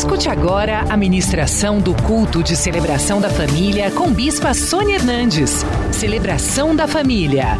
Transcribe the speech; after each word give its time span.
Escute 0.00 0.30
agora 0.30 0.86
a 0.88 0.96
ministração 0.96 1.78
do 1.78 1.94
culto 2.04 2.42
de 2.42 2.56
celebração 2.56 3.20
da 3.20 3.28
família 3.28 3.90
com 3.90 4.10
Bispa 4.10 4.54
Sônia 4.54 4.94
Hernandes. 4.94 5.56
Celebração 5.92 6.74
da 6.74 6.88
família. 6.88 7.58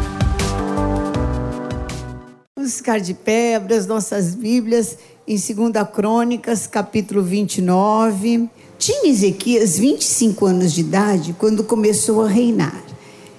Vamos 2.57 2.77
ficar 2.77 2.99
de 2.99 3.13
pé, 3.13 3.53
abrir 3.53 3.75
as 3.75 3.85
nossas 3.85 4.33
Bíblias 4.33 4.97
em 5.27 5.35
2 5.35 5.87
Crônicas, 5.93 6.65
capítulo 6.65 7.21
29. 7.21 8.49
Tinha 8.79 9.11
Ezequias 9.11 9.77
25 9.77 10.43
anos 10.47 10.73
de 10.73 10.81
idade 10.81 11.35
quando 11.37 11.63
começou 11.63 12.25
a 12.25 12.27
reinar. 12.27 12.81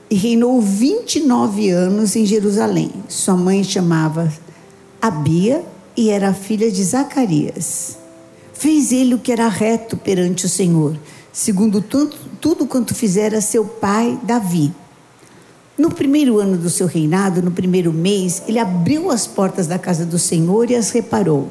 E 0.08 0.14
reinou 0.14 0.60
29 0.60 1.70
anos 1.70 2.14
em 2.14 2.24
Jerusalém. 2.24 2.92
Sua 3.08 3.36
mãe 3.36 3.64
chamava 3.64 4.32
Abia 5.00 5.64
e 5.96 6.08
era 6.08 6.32
filha 6.32 6.70
de 6.70 6.84
Zacarias. 6.84 8.00
Fez 8.62 8.92
ele 8.92 9.14
o 9.14 9.18
que 9.18 9.32
era 9.32 9.48
reto 9.48 9.96
perante 9.96 10.46
o 10.46 10.48
Senhor, 10.48 10.96
segundo 11.32 11.82
tudo, 11.82 12.64
quanto 12.64 12.94
fizera 12.94 13.40
seu 13.40 13.64
pai 13.64 14.16
Davi. 14.22 14.72
No 15.76 15.90
primeiro 15.90 16.38
ano 16.38 16.56
do 16.56 16.70
seu 16.70 16.86
reinado, 16.86 17.42
no 17.42 17.50
primeiro 17.50 17.92
mês, 17.92 18.40
ele 18.46 18.60
abriu 18.60 19.10
as 19.10 19.26
portas 19.26 19.66
da 19.66 19.80
casa 19.80 20.06
do 20.06 20.16
Senhor 20.16 20.70
e 20.70 20.76
as 20.76 20.90
reparou. 20.90 21.50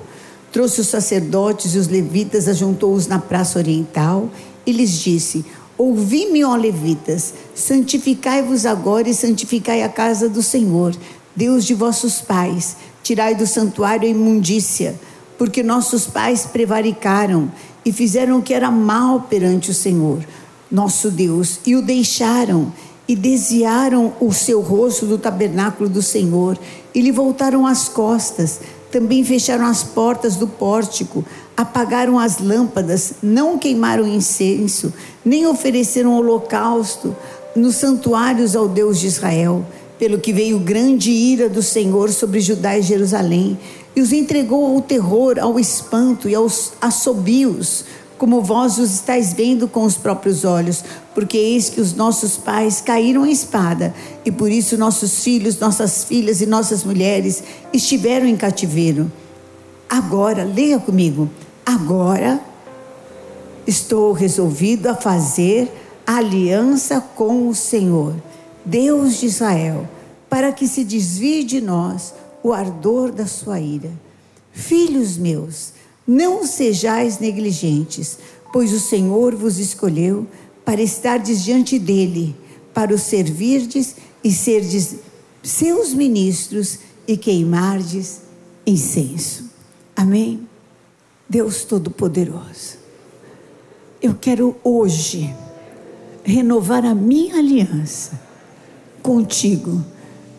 Trouxe 0.53 0.79
os 0.79 0.87
sacerdotes 0.87 1.75
e 1.75 1.79
os 1.79 1.89
levitas, 1.89 2.47
ajuntou-os 2.47 3.07
na 3.07 3.19
praça 3.19 3.59
oriental 3.59 4.29
e 4.65 4.71
lhes 4.71 4.97
disse: 4.97 5.43
Ouvi-me, 5.77 6.45
ó 6.45 6.55
levitas, 6.55 7.33
santificai-vos 7.53 8.65
agora 8.65 9.09
e 9.09 9.13
santificai 9.13 9.83
a 9.83 9.89
casa 9.89 10.29
do 10.29 10.41
Senhor, 10.41 10.95
Deus 11.35 11.65
de 11.65 11.73
vossos 11.73 12.21
pais. 12.21 12.77
Tirai 13.03 13.35
do 13.35 13.45
santuário 13.45 14.07
a 14.07 14.11
imundícia 14.11 14.97
porque 15.41 15.63
nossos 15.63 16.05
pais 16.05 16.45
prevaricaram 16.45 17.51
e 17.83 17.91
fizeram 17.91 18.37
o 18.37 18.41
que 18.43 18.53
era 18.53 18.69
mal 18.69 19.21
perante 19.21 19.71
o 19.71 19.73
Senhor, 19.73 20.19
nosso 20.69 21.09
Deus, 21.09 21.59
e 21.65 21.75
o 21.75 21.81
deixaram 21.81 22.71
e 23.07 23.15
desviaram 23.15 24.13
o 24.21 24.31
seu 24.31 24.61
rosto 24.61 25.07
do 25.07 25.17
tabernáculo 25.17 25.89
do 25.89 25.99
Senhor 25.99 26.59
e 26.93 27.01
lhe 27.01 27.11
voltaram 27.11 27.65
as 27.65 27.89
costas. 27.89 28.59
Também 28.91 29.23
fecharam 29.23 29.65
as 29.65 29.81
portas 29.81 30.35
do 30.35 30.45
pórtico, 30.45 31.25
apagaram 31.57 32.19
as 32.19 32.37
lâmpadas, 32.37 33.13
não 33.23 33.57
queimaram 33.57 34.07
incenso, 34.07 34.93
nem 35.25 35.47
ofereceram 35.47 36.13
holocausto 36.13 37.15
nos 37.55 37.77
santuários 37.77 38.55
ao 38.55 38.67
Deus 38.67 38.99
de 38.99 39.07
Israel. 39.07 39.65
Pelo 39.97 40.19
que 40.19 40.33
veio 40.33 40.59
grande 40.59 41.09
ira 41.09 41.49
do 41.49 41.63
Senhor 41.63 42.11
sobre 42.11 42.39
Judá 42.41 42.77
e 42.77 42.81
Jerusalém 42.83 43.57
e 43.95 44.01
os 44.01 44.11
entregou 44.11 44.75
ao 44.75 44.81
terror, 44.81 45.37
ao 45.39 45.59
espanto 45.59 46.29
e 46.29 46.35
aos 46.35 46.73
assobios, 46.79 47.85
como 48.17 48.41
vós 48.41 48.77
os 48.77 48.93
estáis 48.93 49.33
vendo 49.33 49.67
com 49.67 49.83
os 49.83 49.97
próprios 49.97 50.45
olhos, 50.45 50.83
porque 51.13 51.37
eis 51.37 51.69
que 51.69 51.81
os 51.81 51.93
nossos 51.93 52.37
pais 52.37 52.79
caíram 52.79 53.25
em 53.25 53.31
espada, 53.31 53.93
e 54.23 54.31
por 54.31 54.51
isso 54.51 54.77
nossos 54.77 55.23
filhos, 55.23 55.59
nossas 55.59 56.03
filhas 56.03 56.39
e 56.39 56.45
nossas 56.45 56.83
mulheres 56.83 57.43
estiveram 57.73 58.27
em 58.27 58.37
cativeiro. 58.37 59.11
Agora, 59.89 60.43
leia 60.43 60.79
comigo, 60.79 61.29
agora 61.65 62.39
estou 63.65 64.13
resolvido 64.13 64.87
a 64.87 64.95
fazer 64.95 65.71
aliança 66.05 67.01
com 67.01 67.47
o 67.47 67.55
Senhor, 67.55 68.13
Deus 68.63 69.19
de 69.19 69.25
Israel, 69.25 69.89
para 70.29 70.51
que 70.51 70.67
se 70.67 70.83
desvie 70.83 71.43
de 71.43 71.59
nós 71.59 72.13
o 72.43 72.53
ardor 72.53 73.11
da 73.11 73.25
sua 73.25 73.59
ira. 73.59 73.91
Filhos 74.51 75.17
meus, 75.17 75.73
não 76.05 76.45
sejais 76.45 77.19
negligentes, 77.19 78.17
pois 78.51 78.73
o 78.73 78.79
Senhor 78.79 79.35
vos 79.35 79.59
escolheu 79.59 80.27
para 80.65 80.81
estardes 80.81 81.43
diante 81.43 81.79
dele, 81.79 82.35
para 82.73 82.93
o 82.93 82.99
servirdes 82.99 83.95
e 84.23 84.31
serdes 84.31 84.95
seus 85.43 85.93
ministros 85.93 86.79
e 87.07 87.17
queimardes 87.17 88.21
incenso. 88.65 89.49
Amém? 89.95 90.47
Deus 91.27 91.63
Todo-Poderoso, 91.63 92.77
eu 94.01 94.13
quero 94.13 94.55
hoje 94.63 95.33
renovar 96.23 96.85
a 96.85 96.93
minha 96.93 97.37
aliança 97.37 98.19
contigo. 99.01 99.83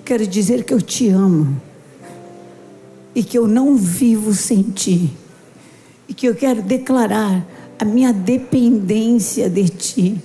Quero 0.04 0.26
dizer 0.26 0.64
que 0.64 0.74
eu 0.74 0.82
te 0.82 1.08
amo 1.08 1.60
e 3.14 3.22
que 3.22 3.36
eu 3.36 3.46
não 3.46 3.76
vivo 3.76 4.32
sem 4.32 4.62
ti, 4.62 5.10
e 6.08 6.14
que 6.14 6.26
eu 6.26 6.34
quero 6.34 6.62
declarar 6.62 7.46
a 7.78 7.84
minha 7.84 8.12
dependência 8.12 9.50
de 9.50 9.68
ti. 9.68 10.22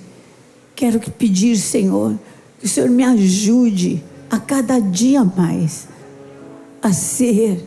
Quero 0.74 1.00
que 1.00 1.10
pedir, 1.10 1.56
Senhor, 1.56 2.14
que 2.58 2.66
o 2.66 2.68
Senhor 2.68 2.88
me 2.88 3.02
ajude 3.02 4.02
a 4.30 4.38
cada 4.38 4.78
dia 4.78 5.24
mais 5.24 5.88
a 6.80 6.92
ser 6.92 7.66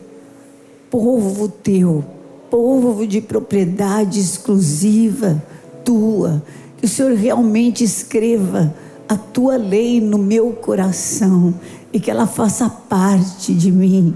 povo 0.90 1.48
teu, 1.48 2.04
povo 2.50 3.06
de 3.06 3.20
propriedade 3.20 4.18
exclusiva 4.18 5.42
tua. 5.84 6.42
Que 6.78 6.86
o 6.86 6.88
Senhor 6.88 7.14
realmente 7.14 7.84
escreva 7.84 8.74
a 9.08 9.16
tua 9.16 9.56
lei 9.56 10.00
no 10.00 10.16
meu 10.16 10.52
coração 10.52 11.54
e 11.92 12.00
que 12.00 12.10
ela 12.10 12.26
faça 12.26 12.68
parte 12.68 13.52
de 13.52 13.70
mim 13.70 14.14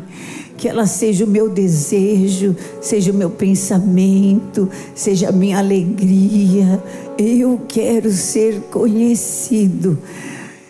que 0.56 0.68
ela 0.68 0.86
seja 0.86 1.24
o 1.24 1.28
meu 1.28 1.48
desejo, 1.48 2.56
seja 2.80 3.12
o 3.12 3.14
meu 3.14 3.30
pensamento, 3.30 4.68
seja 4.94 5.28
a 5.28 5.32
minha 5.32 5.58
alegria. 5.58 6.82
Eu 7.18 7.60
quero 7.68 8.10
ser 8.10 8.60
conhecido. 8.70 9.98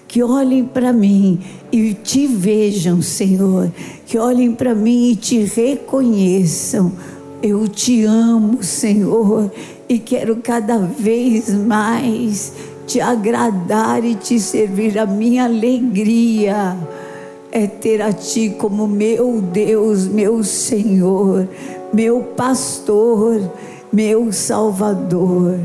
Que 0.09 0.23
olhem 0.23 0.65
para 0.65 0.93
mim 0.93 1.41
e 1.71 1.95
te 1.95 2.27
vejam, 2.27 3.03
Senhor. 3.03 3.71
Que 4.07 4.19
olhem 4.19 4.53
para 4.53 4.75
mim 4.75 5.11
e 5.11 5.17
te 5.17 5.41
reconheçam. 5.41 6.93
Eu 7.43 7.69
te 7.69 8.05
amo, 8.05 8.63
Senhor, 8.63 9.51
e 9.89 9.99
quero 9.99 10.37
cada 10.37 10.79
vez 10.79 11.51
mais 11.51 12.53
te 12.87 13.01
agradar 13.01 14.05
e 14.05 14.15
te 14.15 14.41
servir 14.41 14.99
a 14.99 15.07
minha 15.07 15.45
alegria 15.45 16.77
é 17.57 17.67
ter 17.67 18.03
a 18.03 18.13
Ti 18.13 18.55
como 18.59 18.87
meu 18.87 19.41
Deus, 19.41 20.07
meu 20.07 20.45
Senhor, 20.45 21.49
meu 21.91 22.21
pastor, 22.21 23.51
meu 23.91 24.31
Salvador. 24.31 25.59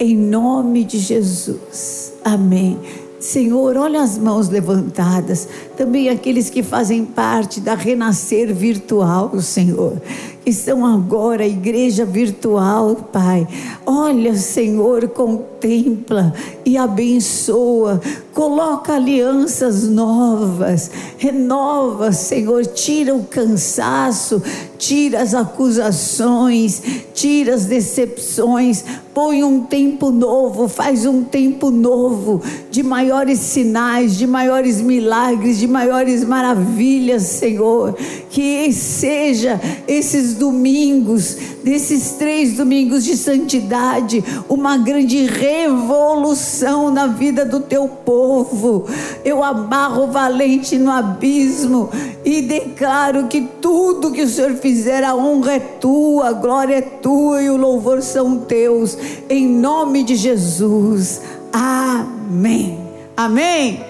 Em 0.00 0.16
nome 0.16 0.84
de 0.84 0.98
Jesus. 0.98 2.14
Amém. 2.24 2.78
Senhor, 3.20 3.76
olha 3.76 4.00
as 4.00 4.16
mãos 4.16 4.48
levantadas, 4.48 5.46
também 5.76 6.08
aqueles 6.08 6.48
que 6.48 6.62
fazem 6.62 7.04
parte 7.04 7.60
da 7.60 7.74
renascer 7.74 8.54
virtual, 8.54 9.38
Senhor, 9.42 10.00
que 10.48 10.52
estão 10.52 10.86
agora, 10.86 11.44
a 11.44 11.46
igreja 11.46 12.06
virtual, 12.06 12.96
Pai. 13.12 13.46
Olha, 13.84 14.34
Senhor, 14.34 15.06
contempla 15.08 16.32
e 16.64 16.78
abençoa, 16.78 18.00
coloca 18.32 18.94
alianças 18.94 19.86
novas, 19.86 20.90
renova, 21.18 22.12
Senhor, 22.12 22.64
tira 22.64 23.14
o 23.14 23.24
cansaço, 23.24 24.42
tira 24.78 25.20
as 25.20 25.34
acusações, 25.34 26.80
tira 27.12 27.54
as 27.54 27.64
decepções, 27.66 28.84
põe 29.12 29.42
um 29.42 29.64
tempo 29.64 30.10
novo, 30.12 30.68
faz 30.68 31.04
um 31.04 31.24
tempo 31.24 31.70
novo 31.72 32.40
de 32.70 32.84
maiores 32.84 33.40
sinais, 33.40 34.16
de 34.16 34.26
maiores 34.26 34.80
milagres, 34.80 35.58
de 35.58 35.66
maiores 35.66 36.22
maravilhas, 36.22 37.22
Senhor. 37.22 37.96
Que 38.30 38.72
seja 38.72 39.60
esses 39.88 40.34
domingos, 40.38 41.36
desses 41.62 42.12
três 42.12 42.56
domingos 42.56 43.04
de 43.04 43.16
santidade, 43.16 44.24
uma 44.48 44.78
grande 44.78 45.24
revolução 45.26 46.90
na 46.90 47.06
vida 47.06 47.44
do 47.44 47.60
teu 47.60 47.88
povo. 47.88 48.86
Eu 49.24 49.44
amarro 49.44 50.04
o 50.04 50.10
valente 50.10 50.78
no 50.78 50.90
abismo 50.90 51.90
e 52.24 52.40
declaro 52.42 53.26
que 53.26 53.42
tudo 53.60 54.12
que 54.12 54.22
o 54.22 54.28
Senhor 54.28 54.54
fizer, 54.54 55.04
a 55.04 55.14
honra 55.14 55.54
é 55.54 55.58
tua, 55.58 56.28
a 56.28 56.32
glória 56.32 56.76
é 56.76 56.80
tua 56.80 57.42
e 57.42 57.50
o 57.50 57.56
louvor 57.56 58.00
são 58.00 58.38
teus, 58.38 58.96
em 59.28 59.46
nome 59.46 60.02
de 60.02 60.14
Jesus. 60.14 61.20
Amém. 61.52 62.78
Amém. 63.16 63.84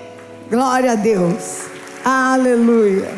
Glória 0.50 0.92
a 0.92 0.94
Deus. 0.94 1.68
Aleluia. 2.04 3.12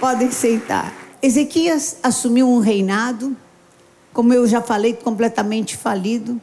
Podem 0.00 0.30
sentar. 0.30 0.99
Ezequias 1.22 1.98
assumiu 2.02 2.48
um 2.48 2.60
reinado, 2.60 3.36
como 4.12 4.32
eu 4.32 4.46
já 4.46 4.62
falei, 4.62 4.94
completamente 4.94 5.76
falido. 5.76 6.40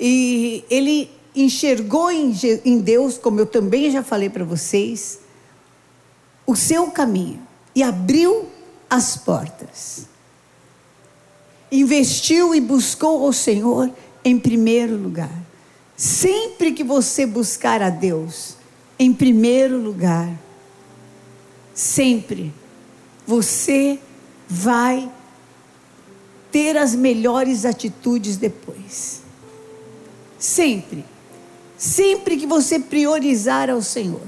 E 0.00 0.64
ele 0.70 1.10
enxergou 1.34 2.10
em, 2.10 2.78
Deus, 2.80 3.18
como 3.18 3.40
eu 3.40 3.46
também 3.46 3.90
já 3.90 4.02
falei 4.02 4.30
para 4.30 4.44
vocês, 4.44 5.20
o 6.46 6.56
seu 6.56 6.90
caminho 6.90 7.40
e 7.74 7.82
abriu 7.82 8.46
as 8.88 9.16
portas. 9.16 10.06
investiu 11.70 12.54
e 12.54 12.60
buscou 12.60 13.28
o 13.28 13.32
Senhor 13.32 13.90
em 14.24 14.38
primeiro 14.38 14.96
lugar. 14.96 15.30
Sempre 15.94 16.72
que 16.72 16.82
você 16.82 17.26
buscar 17.26 17.82
a 17.82 17.90
Deus 17.90 18.56
em 18.98 19.12
primeiro 19.12 19.76
lugar, 19.78 20.32
sempre 21.74 22.52
você 23.28 23.98
vai 24.48 25.12
ter 26.50 26.78
as 26.78 26.94
melhores 26.94 27.66
atitudes 27.66 28.38
depois. 28.38 29.20
Sempre. 30.38 31.04
Sempre 31.76 32.38
que 32.38 32.46
você 32.46 32.78
priorizar 32.78 33.68
ao 33.68 33.82
Senhor. 33.82 34.22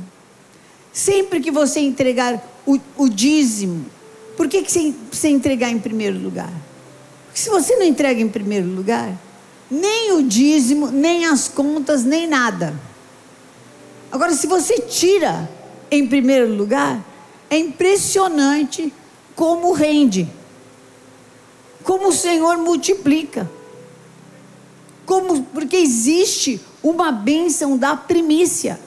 Sempre 0.93 1.41
que 1.41 1.51
você 1.51 1.81
entregar 1.81 2.47
o, 2.67 2.79
o 2.99 3.09
dízimo. 3.09 3.87
Por 4.37 4.49
que, 4.49 4.63
que 4.63 4.71
você, 4.71 4.95
você 5.11 5.29
entregar 5.31 5.71
em 5.71 5.79
primeiro 5.79 6.19
lugar? 6.19 6.53
Porque 7.25 7.41
se 7.41 7.49
você 7.49 7.77
não 7.77 7.87
entrega 7.87 8.21
em 8.21 8.29
primeiro 8.29 8.69
lugar, 8.69 9.19
nem 9.71 10.13
o 10.13 10.23
dízimo, 10.23 10.91
nem 10.91 11.25
as 11.25 11.49
contas, 11.49 12.05
nem 12.05 12.27
nada. 12.27 12.79
Agora, 14.13 14.35
se 14.35 14.47
você 14.47 14.79
tira 14.79 15.49
em 15.91 16.07
primeiro 16.07 16.55
lugar, 16.55 17.03
é 17.51 17.59
impressionante 17.59 18.93
como 19.35 19.73
rende, 19.73 20.29
como 21.83 22.09
o 22.09 22.13
Senhor 22.13 22.57
multiplica, 22.59 23.51
como 25.05 25.43
porque 25.43 25.77
existe 25.77 26.61
uma 26.81 27.11
bênção 27.11 27.77
da 27.77 27.97
primícia. 27.97 28.79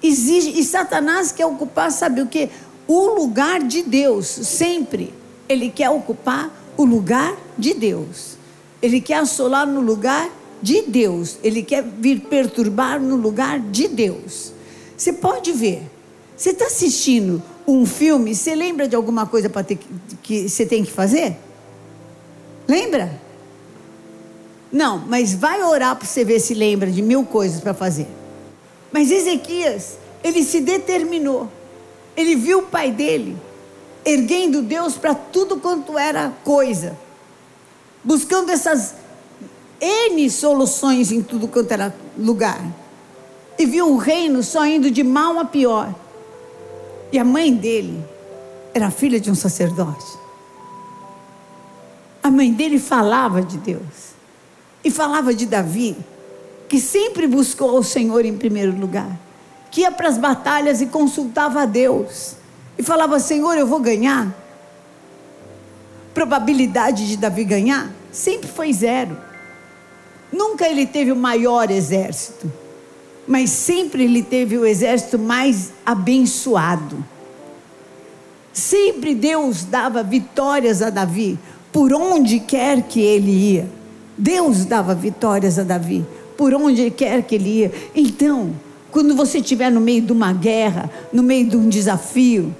Existe, 0.00 0.58
e 0.58 0.62
Satanás 0.62 1.32
quer 1.32 1.46
ocupar, 1.46 1.90
sabe 1.90 2.22
o 2.22 2.26
que? 2.26 2.48
O 2.86 3.08
lugar 3.14 3.62
de 3.62 3.82
Deus, 3.82 4.26
sempre. 4.26 5.12
Ele 5.48 5.70
quer 5.70 5.90
ocupar 5.90 6.52
o 6.76 6.84
lugar 6.84 7.34
de 7.58 7.74
Deus. 7.74 8.36
Ele 8.80 9.00
quer 9.00 9.18
assolar 9.18 9.66
no 9.66 9.80
lugar 9.80 10.30
de 10.60 10.82
Deus. 10.82 11.38
Ele 11.42 11.62
quer 11.62 11.82
vir 11.82 12.20
perturbar 12.20 13.00
no 13.00 13.16
lugar 13.16 13.58
de 13.58 13.88
Deus. 13.88 14.52
Você 14.96 15.12
pode 15.12 15.52
ver. 15.52 15.93
Você 16.36 16.50
está 16.50 16.66
assistindo 16.66 17.42
um 17.66 17.86
filme, 17.86 18.34
você 18.34 18.54
lembra 18.54 18.86
de 18.88 18.96
alguma 18.96 19.26
coisa 19.26 19.48
para 19.48 19.62
ter 19.62 19.78
que 20.22 20.48
você 20.48 20.66
tem 20.66 20.84
que 20.84 20.90
fazer? 20.90 21.36
Lembra? 22.66 23.20
Não, 24.72 24.98
mas 24.98 25.34
vai 25.34 25.62
orar 25.62 25.96
para 25.96 26.06
você 26.06 26.24
ver 26.24 26.40
se 26.40 26.54
lembra 26.54 26.90
de 26.90 27.00
mil 27.00 27.24
coisas 27.24 27.60
para 27.60 27.72
fazer. 27.72 28.08
Mas 28.90 29.10
Ezequias, 29.10 29.96
ele 30.22 30.42
se 30.42 30.60
determinou. 30.60 31.48
Ele 32.16 32.34
viu 32.34 32.60
o 32.60 32.62
pai 32.62 32.90
dele 32.90 33.36
erguendo 34.04 34.62
Deus 34.62 34.94
para 34.96 35.14
tudo 35.14 35.56
quanto 35.58 35.98
era 35.98 36.32
coisa 36.44 36.96
buscando 38.04 38.50
essas 38.50 38.94
N 39.80 40.30
soluções 40.30 41.10
em 41.10 41.22
tudo 41.22 41.48
quanto 41.48 41.72
era 41.72 41.94
lugar. 42.18 42.62
E 43.58 43.64
viu 43.64 43.90
o 43.90 43.96
reino 43.96 44.42
só 44.42 44.66
indo 44.66 44.90
de 44.90 45.02
mal 45.02 45.38
a 45.38 45.44
pior. 45.44 45.94
E 47.12 47.18
a 47.18 47.24
mãe 47.24 47.54
dele 47.54 48.04
era 48.72 48.90
filha 48.90 49.20
de 49.20 49.30
um 49.30 49.34
sacerdote. 49.34 50.18
A 52.22 52.30
mãe 52.30 52.52
dele 52.52 52.78
falava 52.78 53.42
de 53.42 53.58
Deus. 53.58 54.14
E 54.82 54.90
falava 54.90 55.32
de 55.32 55.46
Davi, 55.46 55.96
que 56.68 56.78
sempre 56.80 57.26
buscou 57.26 57.78
o 57.78 57.82
Senhor 57.82 58.24
em 58.24 58.36
primeiro 58.36 58.78
lugar. 58.78 59.18
Que 59.70 59.82
ia 59.82 59.90
para 59.90 60.08
as 60.08 60.18
batalhas 60.18 60.80
e 60.80 60.86
consultava 60.86 61.62
a 61.62 61.66
Deus. 61.66 62.36
E 62.76 62.82
falava: 62.82 63.18
Senhor, 63.18 63.56
eu 63.56 63.66
vou 63.66 63.80
ganhar 63.80 64.34
probabilidade 66.14 67.08
de 67.08 67.16
Davi 67.16 67.44
ganhar 67.44 67.90
sempre 68.14 68.48
foi 68.48 68.72
zero. 68.72 69.18
Nunca 70.32 70.66
ele 70.66 70.86
teve 70.86 71.12
o 71.12 71.16
maior 71.16 71.70
exército, 71.70 72.50
mas 73.26 73.50
sempre 73.50 74.04
ele 74.04 74.22
teve 74.22 74.56
o 74.58 74.66
exército 74.66 75.18
mais 75.18 75.72
abençoado. 75.84 77.04
Sempre 78.52 79.14
Deus 79.14 79.64
dava 79.64 80.02
vitórias 80.02 80.82
a 80.82 80.90
Davi, 80.90 81.38
por 81.72 81.92
onde 81.92 82.40
quer 82.40 82.82
que 82.82 83.00
ele 83.00 83.32
ia. 83.32 83.68
Deus 84.16 84.64
dava 84.64 84.94
vitórias 84.94 85.58
a 85.58 85.64
Davi, 85.64 86.04
por 86.36 86.54
onde 86.54 86.90
quer 86.90 87.22
que 87.22 87.34
ele 87.34 87.60
ia. 87.60 87.72
Então, 87.94 88.52
quando 88.92 89.14
você 89.16 89.38
estiver 89.38 89.70
no 89.70 89.80
meio 89.80 90.02
de 90.02 90.12
uma 90.12 90.32
guerra, 90.32 90.90
no 91.12 91.22
meio 91.22 91.48
de 91.48 91.56
um 91.56 91.68
desafio, 91.68 92.54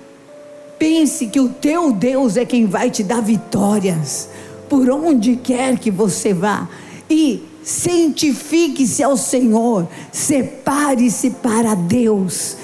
Pense 0.78 1.28
que 1.28 1.40
o 1.40 1.48
teu 1.48 1.92
Deus 1.92 2.36
é 2.36 2.44
quem 2.44 2.66
vai 2.66 2.90
te 2.90 3.02
dar 3.02 3.20
vitórias, 3.22 4.28
por 4.68 4.90
onde 4.90 5.36
quer 5.36 5.78
que 5.78 5.90
você 5.90 6.34
vá. 6.34 6.68
E 7.08 7.42
santifique-se 7.64 9.02
ao 9.02 9.16
Senhor, 9.16 9.88
separe-se 10.12 11.30
para 11.30 11.74
Deus. 11.74 12.56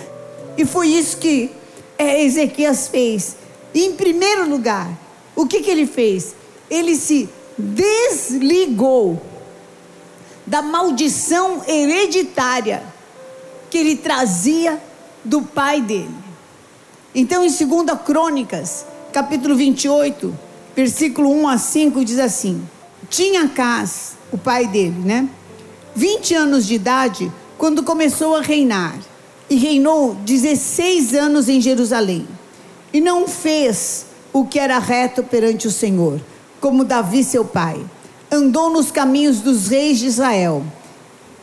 E 0.57 0.65
foi 0.65 0.89
isso 0.89 1.17
que 1.17 1.51
é, 1.99 2.23
Ezequias 2.23 2.89
fez. 2.89 3.37
Em 3.75 3.93
primeiro 3.93 4.49
lugar, 4.49 4.91
o 5.35 5.47
que, 5.47 5.61
que 5.61 5.71
ele 5.71 5.87
fez? 5.87 6.35
Ele 6.69 6.95
se 6.97 7.29
desligou 7.57 9.21
da 10.47 10.61
maldição 10.61 11.63
hereditária 11.67 12.83
que 13.71 13.79
ele 13.79 13.97
trazia 13.97 14.81
do 15.25 15.43
pai 15.43 15.81
dele. 15.81 16.15
Então, 17.15 17.45
em 17.45 17.49
2 17.49 17.99
Crônicas, 18.05 18.85
capítulo 19.13 19.55
28, 19.55 20.37
versículo 20.75 21.31
1 21.31 21.49
a 21.49 21.59
5, 21.59 22.05
diz 22.05 22.19
assim: 22.19 22.63
Tinha 23.09 23.49
Cas, 23.49 24.13
o 24.33 24.39
pai 24.39 24.67
dele, 24.67 24.99
né? 25.05 25.29
20 25.95 26.35
anos 26.35 26.67
de 26.67 26.75
idade 26.75 27.31
quando 27.59 27.83
começou 27.83 28.37
a 28.37 28.41
reinar, 28.41 28.99
e 29.49 29.57
reinou 29.57 30.15
16 30.15 31.15
anos 31.15 31.49
em 31.49 31.61
Jerusalém. 31.61 32.27
E 32.93 33.01
não 33.01 33.27
fez 33.27 34.07
o 34.33 34.45
que 34.45 34.59
era 34.59 34.79
reto 34.79 35.23
perante 35.23 35.67
o 35.67 35.71
Senhor, 35.71 36.21
como 36.61 36.85
Davi 36.85 37.23
seu 37.25 37.45
pai. 37.45 37.85
Andou 38.31 38.71
nos 38.71 38.91
caminhos 38.91 39.41
dos 39.41 39.69
reis 39.69 39.99
de 39.99 40.07
Israel, 40.07 40.65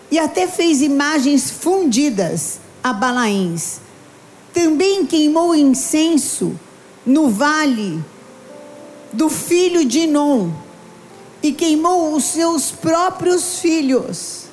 e 0.09 0.17
até 0.17 0.47
fez 0.47 0.81
imagens 0.81 1.51
fundidas 1.51 2.59
a 2.81 2.93
Balaíns 2.93 3.81
também 4.57 5.05
queimou 5.05 5.53
incenso 5.53 6.59
no 7.05 7.29
vale 7.29 8.03
do 9.13 9.29
filho 9.29 9.85
de 9.85 10.07
Non 10.07 10.51
e 11.41 11.51
queimou 11.51 12.13
os 12.15 12.25
seus 12.25 12.71
próprios 12.71 13.59
filhos, 13.59 14.45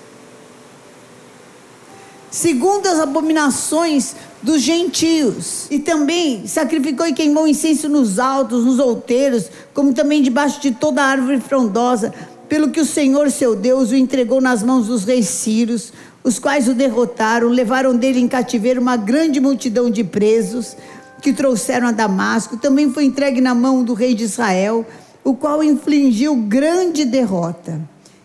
segundo 2.30 2.86
as 2.86 2.98
abominações 3.00 4.14
dos 4.42 4.60
gentios, 4.60 5.66
e 5.70 5.78
também 5.78 6.46
sacrificou 6.46 7.06
e 7.06 7.14
queimou 7.14 7.48
incenso 7.48 7.88
nos 7.88 8.18
altos, 8.18 8.64
nos 8.64 8.78
outeiros, 8.78 9.46
como 9.72 9.94
também 9.94 10.22
debaixo 10.22 10.60
de 10.60 10.70
toda 10.72 11.02
árvore 11.02 11.40
frondosa, 11.40 12.12
pelo 12.48 12.68
que 12.68 12.80
o 12.80 12.84
Senhor 12.84 13.30
seu 13.30 13.56
Deus 13.56 13.90
o 13.90 13.96
entregou 13.96 14.40
nas 14.40 14.62
mãos 14.62 14.86
dos 14.86 15.04
reis 15.04 15.28
sírios, 15.28 15.92
os 16.22 16.38
quais 16.38 16.68
o 16.68 16.74
derrotaram, 16.74 17.48
levaram 17.48 17.96
dele 17.96 18.20
em 18.20 18.28
cativeiro 18.28 18.80
uma 18.80 18.96
grande 18.96 19.40
multidão 19.40 19.90
de 19.90 20.04
presos 20.04 20.76
que 21.22 21.32
trouxeram 21.32 21.88
a 21.88 21.92
Damasco. 21.92 22.56
Também 22.56 22.90
foi 22.92 23.04
entregue 23.04 23.40
na 23.40 23.54
mão 23.54 23.82
do 23.82 23.94
rei 23.94 24.14
de 24.14 24.24
Israel, 24.24 24.86
o 25.24 25.34
qual 25.34 25.64
infligiu 25.64 26.36
grande 26.36 27.04
derrota. 27.04 27.80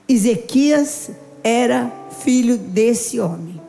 Ezequias 0.07 1.09
era 1.41 1.91
filho 2.19 2.57
desse 2.57 3.19
homem. 3.19 3.61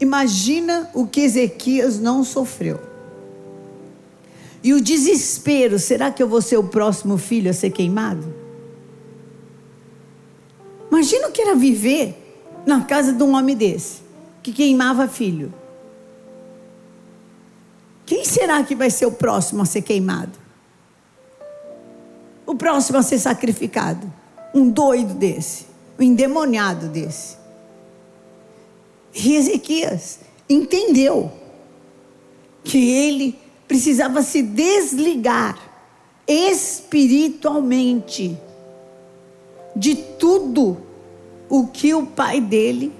Imagina 0.00 0.90
o 0.92 1.06
que 1.06 1.20
Ezequias 1.20 1.98
não 1.98 2.24
sofreu. 2.24 2.80
E 4.62 4.74
o 4.74 4.80
desespero: 4.80 5.78
será 5.78 6.10
que 6.10 6.22
eu 6.22 6.28
vou 6.28 6.42
ser 6.42 6.56
o 6.56 6.64
próximo 6.64 7.16
filho 7.16 7.50
a 7.50 7.54
ser 7.54 7.70
queimado? 7.70 8.34
Imagina 10.90 11.28
o 11.28 11.32
que 11.32 11.40
era 11.40 11.54
viver 11.54 12.14
na 12.66 12.82
casa 12.82 13.12
de 13.12 13.22
um 13.22 13.36
homem 13.36 13.56
desse, 13.56 14.00
que 14.42 14.52
queimava 14.52 15.06
filho. 15.06 15.52
Quem 18.04 18.24
será 18.24 18.62
que 18.62 18.74
vai 18.74 18.90
ser 18.90 19.06
o 19.06 19.12
próximo 19.12 19.62
a 19.62 19.66
ser 19.66 19.82
queimado? 19.82 20.45
O 22.46 22.54
próximo 22.54 22.98
a 22.98 23.02
ser 23.02 23.18
sacrificado? 23.18 24.10
Um 24.54 24.70
doido 24.70 25.14
desse, 25.14 25.66
um 25.98 26.02
endemoniado 26.02 26.88
desse. 26.88 27.36
E 29.12 29.34
Ezequias 29.34 30.20
entendeu 30.48 31.32
que 32.62 32.90
ele 32.90 33.36
precisava 33.66 34.22
se 34.22 34.42
desligar 34.42 35.58
espiritualmente 36.26 38.38
de 39.74 39.94
tudo 39.94 40.76
o 41.48 41.66
que 41.66 41.94
o 41.94 42.06
pai 42.06 42.40
dele 42.40 42.92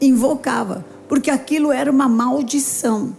invocava, 0.00 0.84
porque 1.08 1.30
aquilo 1.30 1.72
era 1.72 1.90
uma 1.90 2.08
maldição. 2.08 3.16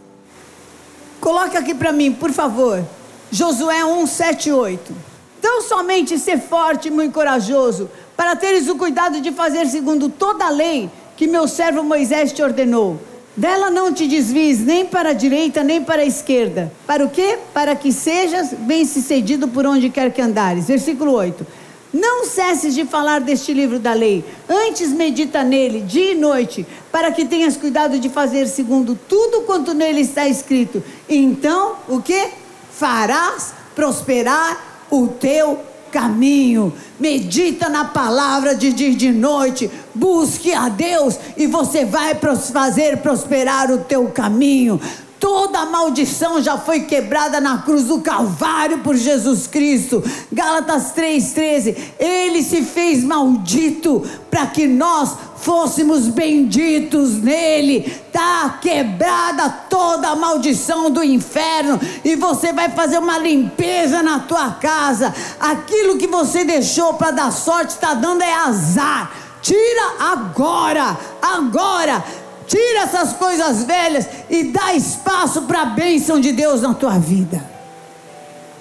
Coloque 1.19 1.57
aqui 1.57 1.73
para 1.73 1.91
mim, 1.91 2.11
por 2.11 2.31
favor. 2.31 2.85
Josué 3.31 3.83
1, 3.83 4.07
7 4.07 4.51
8. 4.51 5.14
Tão 5.45 5.61
somente 5.61 6.17
ser 6.17 6.39
forte 6.39 6.87
e 6.87 6.91
muito 6.91 7.13
corajoso, 7.13 7.87
para 8.17 8.35
teres 8.35 8.67
o 8.67 8.75
cuidado 8.75 9.21
de 9.21 9.31
fazer 9.31 9.67
segundo 9.67 10.09
toda 10.09 10.43
a 10.43 10.49
lei 10.49 10.89
que 11.15 11.27
meu 11.27 11.47
servo 11.47 11.83
Moisés 11.83 12.31
te 12.31 12.41
ordenou. 12.41 12.99
Dela 13.37 13.69
não 13.69 13.93
te 13.93 14.07
desvies 14.07 14.59
nem 14.61 14.87
para 14.87 15.09
a 15.09 15.13
direita 15.13 15.63
nem 15.63 15.83
para 15.83 16.01
a 16.01 16.05
esquerda. 16.05 16.73
Para 16.87 17.05
o 17.05 17.11
quê? 17.11 17.37
Para 17.53 17.75
que 17.75 17.93
sejas 17.93 18.53
bem-sucedido 18.53 19.47
por 19.47 19.67
onde 19.67 19.91
quer 19.91 20.11
que 20.11 20.19
andares. 20.19 20.65
Versículo 20.65 21.11
8. 21.11 21.45
Não 21.93 22.25
cesses 22.25 22.73
de 22.73 22.83
falar 22.83 23.21
deste 23.21 23.53
livro 23.53 23.77
da 23.77 23.93
lei, 23.93 24.25
antes 24.49 24.89
medita 24.89 25.43
nele 25.43 25.81
dia 25.81 26.13
e 26.13 26.15
noite, 26.15 26.65
para 26.91 27.11
que 27.11 27.23
tenhas 27.23 27.55
cuidado 27.55 27.99
de 27.99 28.09
fazer 28.09 28.47
segundo 28.47 28.97
tudo 29.07 29.41
quanto 29.41 29.75
nele 29.75 30.01
está 30.01 30.27
escrito. 30.27 30.83
Então, 31.07 31.75
o 31.87 32.01
que? 32.01 32.29
Farás 32.71 33.53
prosperar 33.75 34.74
o 35.03 35.07
teu 35.07 35.59
caminho. 35.91 36.73
Medita 36.99 37.69
na 37.69 37.85
palavra 37.85 38.53
de 38.53 38.73
dia 38.73 38.89
e 38.89 38.95
de 38.95 39.11
noite. 39.11 39.71
Busque 39.93 40.53
a 40.53 40.67
Deus 40.67 41.17
e 41.37 41.47
você 41.47 41.85
vai 41.85 42.15
fazer 42.51 42.97
prosperar 42.97 43.71
o 43.71 43.79
teu 43.79 44.07
caminho. 44.07 44.79
Toda 45.25 45.65
maldição 45.65 46.39
já 46.39 46.55
foi 46.55 46.81
quebrada 46.81 47.41
na 47.41 47.57
cruz 47.57 47.85
do 47.85 47.99
Calvário 47.99 48.81
por 48.83 48.95
Jesus 48.95 49.47
Cristo. 49.47 50.03
Gálatas 50.31 50.93
3,13. 50.95 51.75
Ele 51.97 52.43
se 52.43 52.61
fez 52.61 53.03
maldito 53.03 54.03
para 54.29 54.45
que 54.45 54.67
nós 54.67 55.17
fôssemos 55.37 56.09
benditos 56.09 57.15
nele. 57.15 57.91
Está 58.05 58.59
quebrada 58.61 59.49
toda 59.67 60.09
a 60.09 60.15
maldição 60.15 60.91
do 60.91 61.03
inferno. 61.03 61.79
E 62.03 62.15
você 62.15 62.53
vai 62.53 62.69
fazer 62.69 62.99
uma 62.99 63.17
limpeza 63.17 64.03
na 64.03 64.19
tua 64.19 64.51
casa. 64.51 65.11
Aquilo 65.39 65.97
que 65.97 66.05
você 66.05 66.45
deixou 66.45 66.93
para 66.93 67.09
dar 67.09 67.31
sorte, 67.31 67.71
está 67.71 67.95
dando 67.95 68.21
é 68.21 68.31
azar. 68.31 69.11
Tira 69.41 69.95
agora, 69.99 70.95
agora 71.19 72.03
Tira 72.47 72.81
essas 72.81 73.13
coisas 73.13 73.63
velhas 73.63 74.07
e 74.29 74.45
dá 74.45 74.73
espaço 74.73 75.43
para 75.43 75.61
a 75.61 75.65
bênção 75.65 76.19
de 76.19 76.31
Deus 76.31 76.61
na 76.61 76.73
tua 76.73 76.97
vida. 76.97 77.43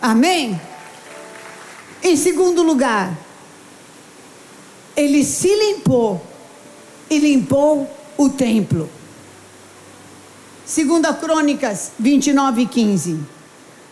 Amém? 0.01 0.61
Em 2.03 2.17
segundo 2.17 2.63
lugar, 2.63 3.17
ele 4.97 5.25
se 5.25 5.49
limpou 5.49 6.21
e 7.11 7.19
limpou 7.19 7.91
o 8.17 8.29
templo. 8.29 8.89
Segunda 10.65 11.13
Crônicas 11.13 11.93
29 11.99 12.63
e 12.63 12.67
15. 12.67 13.21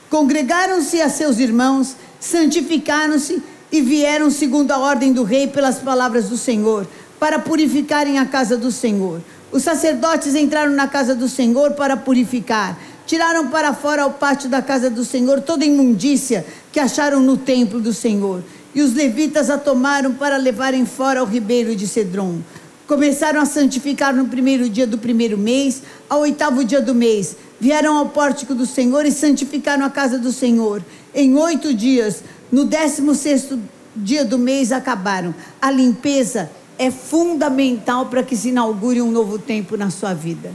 Congregaram-se 0.08 1.00
a 1.00 1.08
seus 1.08 1.38
irmãos, 1.38 1.96
santificaram-se 2.20 3.42
e 3.70 3.80
vieram 3.80 4.30
segundo 4.30 4.70
a 4.70 4.78
ordem 4.78 5.12
do 5.12 5.22
rei 5.22 5.46
pelas 5.46 5.78
palavras 5.78 6.28
do 6.28 6.36
Senhor, 6.36 6.86
para 7.18 7.38
purificarem 7.38 8.18
a 8.18 8.26
casa 8.26 8.56
do 8.56 8.70
Senhor. 8.70 9.22
Os 9.52 9.62
sacerdotes 9.62 10.34
entraram 10.34 10.72
na 10.72 10.88
casa 10.88 11.14
do 11.14 11.28
Senhor 11.28 11.72
para 11.72 11.94
purificar. 11.94 12.78
Tiraram 13.06 13.48
para 13.48 13.74
fora 13.74 14.02
ao 14.02 14.12
pátio 14.12 14.48
da 14.48 14.62
casa 14.62 14.88
do 14.88 15.04
Senhor 15.04 15.42
toda 15.42 15.62
imundícia 15.62 16.46
que 16.72 16.80
acharam 16.80 17.20
no 17.20 17.36
templo 17.36 17.78
do 17.78 17.92
Senhor. 17.92 18.42
E 18.74 18.80
os 18.80 18.94
levitas 18.94 19.50
a 19.50 19.58
tomaram 19.58 20.14
para 20.14 20.38
levarem 20.38 20.86
fora 20.86 21.20
ao 21.20 21.26
ribeiro 21.26 21.76
de 21.76 21.86
Cedron. 21.86 22.38
Começaram 22.86 23.42
a 23.42 23.44
santificar 23.44 24.14
no 24.14 24.26
primeiro 24.26 24.70
dia 24.70 24.86
do 24.86 24.96
primeiro 24.96 25.36
mês, 25.36 25.82
ao 26.08 26.20
oitavo 26.20 26.64
dia 26.64 26.80
do 26.80 26.94
mês. 26.94 27.36
Vieram 27.60 27.98
ao 27.98 28.08
pórtico 28.08 28.54
do 28.54 28.64
Senhor 28.64 29.04
e 29.04 29.12
santificaram 29.12 29.84
a 29.84 29.90
casa 29.90 30.18
do 30.18 30.32
Senhor. 30.32 30.82
Em 31.14 31.36
oito 31.36 31.74
dias, 31.74 32.24
no 32.50 32.64
décimo 32.64 33.14
sexto 33.14 33.60
dia 33.94 34.24
do 34.24 34.38
mês, 34.38 34.72
acabaram. 34.72 35.34
A 35.60 35.70
limpeza 35.70 36.50
é 36.82 36.90
fundamental 36.90 38.06
para 38.06 38.24
que 38.24 38.36
se 38.36 38.48
inaugure 38.48 39.00
um 39.00 39.12
novo 39.12 39.38
tempo 39.38 39.76
na 39.76 39.88
sua 39.88 40.12
vida. 40.14 40.52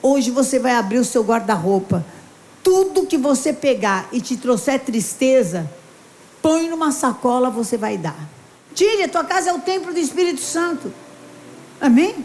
Hoje 0.00 0.30
você 0.30 0.56
vai 0.56 0.72
abrir 0.72 0.98
o 0.98 1.04
seu 1.04 1.24
guarda-roupa. 1.24 2.06
Tudo 2.62 3.06
que 3.06 3.18
você 3.18 3.52
pegar 3.52 4.08
e 4.12 4.20
te 4.20 4.36
trouxer 4.36 4.78
tristeza, 4.78 5.68
põe 6.40 6.68
numa 6.68 6.92
sacola, 6.92 7.50
você 7.50 7.76
vai 7.76 7.98
dar. 7.98 8.28
Tire, 8.72 9.02
a 9.02 9.08
tua 9.08 9.24
casa 9.24 9.50
é 9.50 9.52
o 9.52 9.58
templo 9.58 9.92
do 9.92 9.98
Espírito 9.98 10.40
Santo. 10.40 10.92
Amém? 11.80 12.24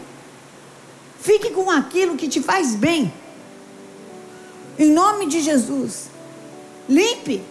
Fique 1.20 1.50
com 1.50 1.68
aquilo 1.68 2.16
que 2.16 2.28
te 2.28 2.40
faz 2.40 2.76
bem. 2.76 3.12
Em 4.78 4.92
nome 4.92 5.26
de 5.26 5.40
Jesus. 5.40 6.08
Limpe. 6.88 7.42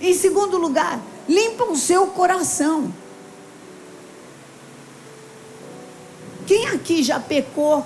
Em 0.00 0.14
segundo 0.14 0.58
lugar, 0.58 1.00
limpa 1.28 1.62
o 1.62 1.76
seu 1.76 2.08
coração. 2.08 2.92
Quem 6.48 6.66
aqui 6.68 7.02
já 7.02 7.20
pecou 7.20 7.84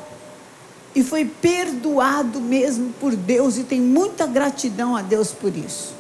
e 0.95 1.03
foi 1.03 1.25
perdoado 1.25 2.41
mesmo 2.41 2.93
por 3.01 3.17
Deus 3.17 3.59
e 3.59 3.65
tem 3.65 3.81
muita 3.81 4.25
gratidão 4.25 4.95
a 4.95 5.03
Deus 5.03 5.33
por 5.33 5.53
isso? 5.57 5.93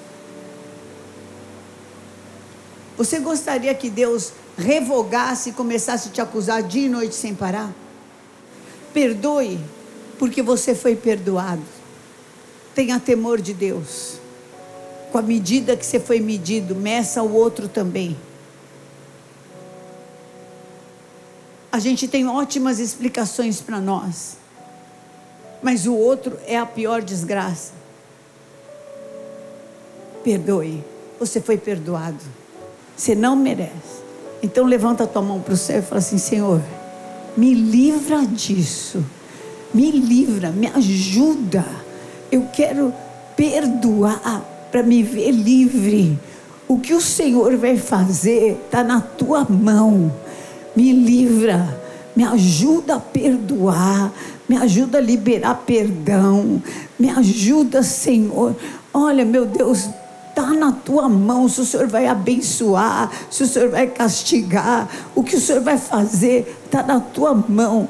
Você 2.97 3.19
gostaria 3.19 3.75
que 3.75 3.91
Deus 3.91 4.33
revogasse 4.57 5.51
e 5.51 5.53
começasse 5.53 6.09
a 6.09 6.13
te 6.13 6.21
acusar 6.21 6.63
dia 6.63 6.87
e 6.87 6.89
noite 6.89 7.17
sem 7.17 7.35
parar? 7.35 7.73
Perdoe, 8.95 9.59
porque 10.17 10.41
você 10.41 10.73
foi 10.73 10.95
perdoado. 10.95 11.65
Tenha 12.77 13.01
temor 13.01 13.41
de 13.41 13.53
Deus. 13.53 14.21
Com 15.11 15.19
a 15.19 15.23
medida 15.23 15.77
que 15.77 15.85
você 15.85 15.99
foi 15.99 16.21
medido, 16.21 16.77
meça 16.77 17.25
o 17.25 17.35
outro 17.35 17.67
também. 17.67 18.17
A 21.73 21.79
gente 21.79 22.07
tem 22.07 22.29
ótimas 22.29 22.79
explicações 22.79 23.63
para 23.63 23.81
nós, 23.81 24.37
mas 25.63 25.87
o 25.87 25.95
outro 25.95 26.39
é 26.47 26.59
a 26.59 26.67
pior 26.67 27.01
desgraça. 27.01 27.73
Perdoe, 30.23 30.85
você 31.19 31.41
foi 31.41 31.57
perdoado, 31.57 32.23
você 32.95 33.15
não 33.15 33.35
merece. 33.35 34.03
Então 34.43 34.67
levanta 34.67 35.05
a 35.05 35.07
tua 35.07 35.23
mão 35.23 35.41
para 35.41 35.55
o 35.55 35.57
céu 35.57 35.79
e 35.79 35.83
fala 35.83 36.01
assim: 36.01 36.19
Senhor, 36.19 36.61
me 37.35 37.55
livra 37.55 38.27
disso, 38.27 39.03
me 39.73 39.91
livra, 39.91 40.51
me 40.51 40.67
ajuda. 40.67 41.65
Eu 42.31 42.49
quero 42.53 42.93
perdoar 43.35 44.45
para 44.71 44.83
me 44.83 45.03
ver 45.03 45.31
livre. 45.31 46.19
O 46.69 46.79
que 46.79 46.93
o 46.93 47.01
Senhor 47.01 47.57
vai 47.57 47.79
fazer 47.79 48.61
está 48.63 48.85
na 48.85 49.01
tua 49.01 49.45
mão 49.45 50.13
me 50.75 50.93
livra, 50.93 51.81
me 52.15 52.25
ajuda 52.25 52.97
a 52.97 53.01
perdoar, 53.01 54.13
me 54.49 54.57
ajuda 54.57 54.99
a 54.99 55.01
liberar 55.01 55.63
perdão, 55.67 56.63
me 56.99 57.11
ajuda, 57.11 57.83
Senhor. 57.83 58.55
Olha, 58.93 59.25
meu 59.25 59.47
Deus, 59.47 59.89
está 60.29 60.53
na 60.53 60.73
tua 60.73 61.09
mão 61.09 61.49
se 61.49 61.61
o 61.61 61.65
Senhor 61.65 61.87
vai 61.87 62.07
abençoar, 62.07 63.11
se 63.31 63.43
o 63.43 63.47
Senhor 63.47 63.71
vai 63.71 63.87
castigar, 63.87 64.89
o 65.15 65.23
que 65.23 65.37
o 65.37 65.41
Senhor 65.41 65.63
vai 65.63 65.79
fazer 65.79 66.59
está 66.65 66.83
na 66.83 67.01
tua 67.01 67.35
mão. 67.35 67.89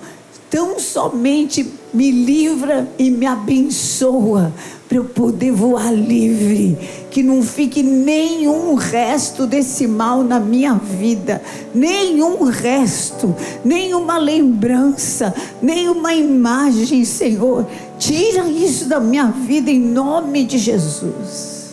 Tão 0.51 0.79
somente 0.79 1.65
me 1.93 2.11
livra 2.11 2.89
e 2.99 3.11
me 3.11 3.27
abençoa 3.27 4.53
para 4.89 4.99
eu 4.99 5.05
poder 5.05 5.53
voar 5.53 5.91
livre, 5.91 6.77
que 7.11 7.23
não 7.23 7.43
fique 7.43 7.83
nenhum 7.83 8.75
resto 8.75 9.47
desse 9.47 9.87
mal 9.87 10.23
na 10.23 10.39
minha 10.39 10.75
vida, 10.75 11.41
nenhum 11.75 12.45
resto, 12.45 13.35
nenhuma 13.65 14.19
lembrança, 14.19 15.35
nenhuma 15.63 16.15
imagem, 16.15 17.05
Senhor. 17.05 17.67
Tira 17.99 18.47
isso 18.49 18.87
da 18.87 19.01
minha 19.01 19.29
vida 19.29 19.71
em 19.71 19.81
nome 19.81 20.45
de 20.45 20.59
Jesus. 20.59 21.71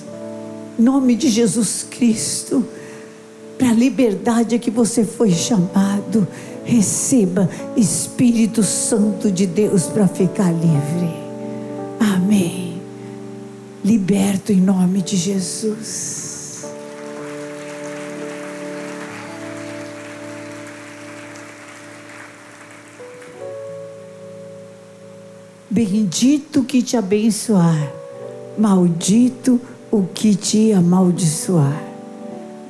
Em 0.77 0.83
nome 0.83 1.15
de 1.15 1.29
Jesus 1.29 1.85
Cristo. 1.89 2.65
Para 3.57 3.71
a 3.71 3.73
liberdade 3.73 4.57
que 4.59 4.71
você 4.71 5.03
foi 5.03 5.31
chamado, 5.31 6.25
receba 6.69 7.49
Espírito 7.75 8.63
Santo 8.63 9.31
de 9.31 9.45
Deus 9.45 9.87
para 9.87 10.07
ficar 10.07 10.51
livre. 10.51 11.13
Amém 11.99 12.69
liberto 13.83 14.51
em 14.51 14.59
nome 14.59 15.01
de 15.01 15.15
Jesus. 15.15 16.65
Bendito 25.69 26.63
que 26.63 26.81
te 26.81 26.97
abençoar, 26.97 27.93
maldito 28.57 29.61
o 29.91 30.03
que 30.03 30.35
te 30.35 30.73
amaldiçoar. 30.73 31.83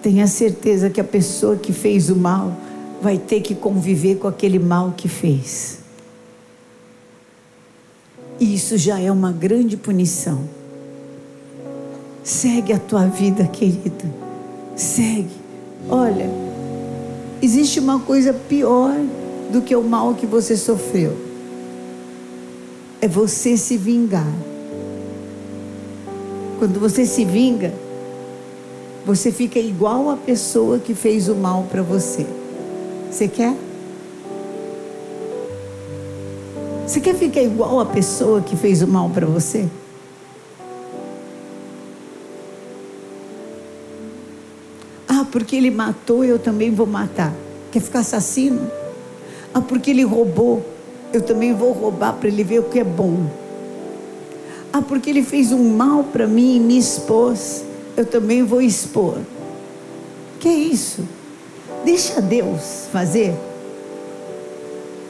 Tenha 0.03 0.27
certeza 0.27 0.89
que 0.89 1.01
a 1.01 1.03
pessoa 1.03 1.55
que 1.55 1.73
fez 1.73 2.09
o 2.09 2.15
mal 2.15 2.55
vai 3.01 3.17
ter 3.17 3.41
que 3.41 3.55
conviver 3.55 4.15
com 4.15 4.27
aquele 4.27 4.59
mal 4.59 4.93
que 4.95 5.07
fez. 5.07 5.79
E 8.39 8.53
isso 8.55 8.77
já 8.77 8.99
é 8.99 9.11
uma 9.11 9.31
grande 9.31 9.75
punição. 9.75 10.41
Segue 12.23 12.71
a 12.73 12.79
tua 12.79 13.05
vida, 13.05 13.45
querido. 13.45 14.05
Segue. 14.75 15.29
Olha, 15.89 16.29
existe 17.41 17.79
uma 17.79 17.99
coisa 17.99 18.33
pior 18.33 18.95
do 19.51 19.61
que 19.61 19.75
o 19.75 19.83
mal 19.83 20.13
que 20.13 20.25
você 20.25 20.55
sofreu. 20.55 21.17
É 23.01 23.07
você 23.07 23.57
se 23.57 23.77
vingar. 23.77 24.31
Quando 26.59 26.79
você 26.79 27.05
se 27.05 27.23
vinga, 27.23 27.73
você 29.05 29.31
fica 29.31 29.57
igual 29.57 30.09
a 30.09 30.17
pessoa 30.17 30.79
que 30.79 30.93
fez 30.93 31.29
o 31.29 31.35
mal 31.35 31.65
para 31.71 31.81
você. 31.81 32.25
Você 33.09 33.27
quer? 33.27 33.55
Você 36.85 36.99
quer 36.99 37.15
ficar 37.15 37.41
igual 37.41 37.79
a 37.79 37.85
pessoa 37.85 38.41
que 38.41 38.55
fez 38.55 38.81
o 38.81 38.87
mal 38.87 39.09
para 39.09 39.25
você? 39.25 39.67
Ah, 45.07 45.25
porque 45.31 45.55
ele 45.55 45.69
matou, 45.69 46.23
eu 46.23 46.39
também 46.39 46.71
vou 46.71 46.87
matar. 46.87 47.33
Quer 47.71 47.81
ficar 47.81 47.99
assassino? 47.99 48.71
Ah, 49.53 49.61
porque 49.61 49.91
ele 49.91 50.03
roubou, 50.03 50.65
eu 51.11 51.21
também 51.21 51.53
vou 51.53 51.73
roubar 51.73 52.13
para 52.13 52.27
ele 52.27 52.43
ver 52.43 52.59
o 52.59 52.63
que 52.63 52.79
é 52.79 52.83
bom. 52.83 53.29
Ah, 54.71 54.81
porque 54.81 55.09
ele 55.09 55.23
fez 55.23 55.51
um 55.51 55.75
mal 55.75 56.03
para 56.03 56.27
mim 56.27 56.55
e 56.57 56.59
me 56.59 56.77
expôs, 56.77 57.63
eu 57.97 58.05
também 58.05 58.43
vou 58.43 58.61
expor. 58.61 59.17
Que 60.39 60.47
é 60.47 60.53
isso? 60.53 61.03
Deixa 61.83 62.21
Deus 62.21 62.87
fazer. 62.91 63.33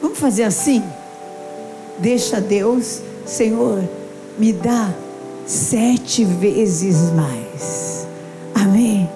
Vamos 0.00 0.18
fazer 0.18 0.44
assim? 0.44 0.82
Deixa 1.98 2.40
Deus, 2.40 3.00
Senhor, 3.26 3.82
me 4.38 4.52
dá 4.52 4.92
sete 5.46 6.24
vezes 6.24 6.96
mais. 7.12 8.06
Amém. 8.54 9.08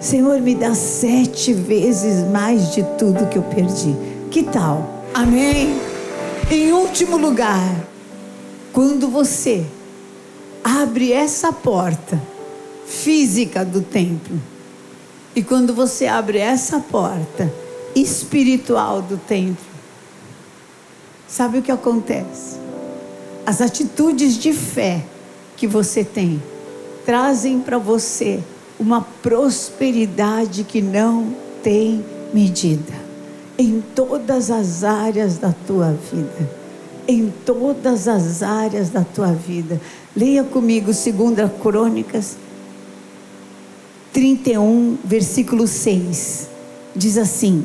Senhor, 0.00 0.40
me 0.40 0.54
dá 0.54 0.74
sete 0.74 1.52
vezes 1.52 2.26
mais 2.30 2.72
de 2.72 2.82
tudo 2.96 3.28
que 3.28 3.36
eu 3.36 3.42
perdi. 3.42 3.94
Que 4.30 4.42
tal? 4.44 5.04
Amém. 5.12 5.78
Em 6.50 6.72
último 6.72 7.16
lugar, 7.16 7.84
quando 8.72 9.08
você 9.08 9.64
abre 10.64 11.12
essa 11.12 11.52
porta 11.52 12.20
física 12.86 13.64
do 13.64 13.82
templo, 13.82 14.38
e 15.34 15.42
quando 15.42 15.72
você 15.72 16.06
abre 16.06 16.38
essa 16.38 16.80
porta 16.80 17.52
espiritual 17.94 19.00
do 19.00 19.16
templo, 19.16 19.64
sabe 21.28 21.58
o 21.58 21.62
que 21.62 21.70
acontece? 21.70 22.58
As 23.46 23.60
atitudes 23.60 24.36
de 24.36 24.52
fé 24.52 25.04
que 25.56 25.66
você 25.66 26.04
tem 26.04 26.42
trazem 27.06 27.60
para 27.60 27.78
você 27.78 28.40
uma 28.78 29.02
prosperidade 29.22 30.64
que 30.64 30.80
não 30.80 31.34
tem 31.62 32.04
medida 32.32 33.10
em 33.58 33.82
todas 33.94 34.50
as 34.50 34.82
áreas 34.84 35.36
da 35.36 35.52
tua 35.66 35.92
vida. 35.92 36.60
Em 37.06 37.32
todas 37.44 38.08
as 38.08 38.42
áreas 38.42 38.88
da 38.88 39.04
tua 39.04 39.32
vida. 39.32 39.80
Leia 40.16 40.44
comigo 40.44 40.86
2 40.86 41.04
Crônicas 41.60 42.36
31, 44.20 44.98
versículo 45.02 45.66
6. 45.66 46.46
Diz 46.94 47.16
assim: 47.16 47.64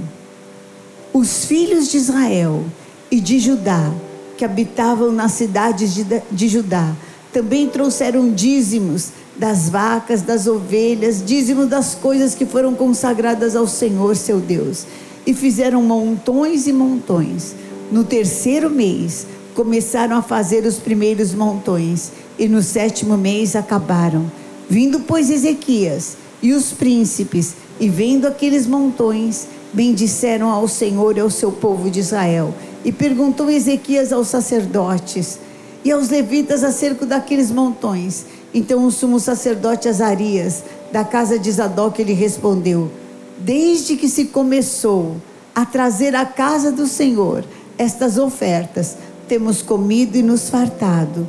Os 1.14 1.44
filhos 1.44 1.92
de 1.92 1.98
Israel 1.98 2.64
e 3.12 3.20
de 3.20 3.40
Judá, 3.40 3.92
que 4.38 4.46
habitavam 4.46 5.12
nas 5.12 5.34
cidades 5.34 5.94
de, 5.94 6.06
de 6.32 6.48
Judá, 6.48 6.96
também 7.34 7.68
trouxeram 7.68 8.32
dízimos 8.32 9.10
das 9.36 9.68
vacas, 9.68 10.22
das 10.22 10.48
ovelhas, 10.48 11.22
dízimo 11.22 11.66
das 11.66 11.94
coisas 11.94 12.34
que 12.34 12.46
foram 12.46 12.74
consagradas 12.74 13.54
ao 13.54 13.68
Senhor 13.68 14.16
seu 14.16 14.40
Deus. 14.40 14.86
E 15.28 15.34
fizeram 15.34 15.84
montões 15.84 16.68
e 16.68 16.72
montões. 16.72 17.54
No 17.92 18.06
terceiro 18.06 18.70
mês, 18.70 19.28
começaram 19.54 20.16
a 20.16 20.22
fazer 20.22 20.66
os 20.66 20.78
primeiros 20.78 21.34
montões, 21.34 22.14
e 22.40 22.48
no 22.48 22.64
sétimo 22.64 23.18
mês 23.18 23.58
acabaram. 23.58 24.32
Vindo, 24.70 25.02
pois, 25.02 25.30
Ezequias 25.30 26.24
e 26.46 26.54
os 26.54 26.72
príncipes, 26.72 27.56
e 27.80 27.90
vendo 27.90 28.28
aqueles 28.28 28.68
montões, 28.68 29.48
bendisseram 29.74 30.50
ao 30.50 30.68
Senhor 30.68 31.18
e 31.18 31.20
ao 31.20 31.30
seu 31.30 31.52
povo 31.52 31.90
de 31.90 32.00
Israel. 32.00 32.54
E 32.86 32.92
perguntou 32.92 33.50
Ezequias 33.50 34.14
aos 34.14 34.28
sacerdotes 34.28 35.40
e 35.84 35.92
aos 35.92 36.10
levitas 36.10 36.64
acerca 36.64 37.04
daqueles 37.04 37.50
montões. 37.50 38.26
Então 38.54 38.86
o 38.86 38.92
sumo 38.92 39.20
sacerdote 39.20 39.90
Azarias, 39.90 40.64
da 40.92 41.04
casa 41.04 41.40
de 41.40 41.52
Zadok, 41.52 42.04
lhe 42.04 42.14
respondeu: 42.14 42.92
Desde 43.40 43.98
que 43.98 44.08
se 44.08 44.26
começou 44.26 45.16
a 45.56 45.66
trazer 45.66 46.16
à 46.16 46.26
casa 46.26 46.72
do 46.72 46.86
Senhor 46.86 47.44
estas 47.76 48.20
ofertas, 48.20 48.98
temos 49.28 49.64
comido 49.64 50.16
e 50.16 50.22
nos 50.22 50.48
fartado 50.48 51.28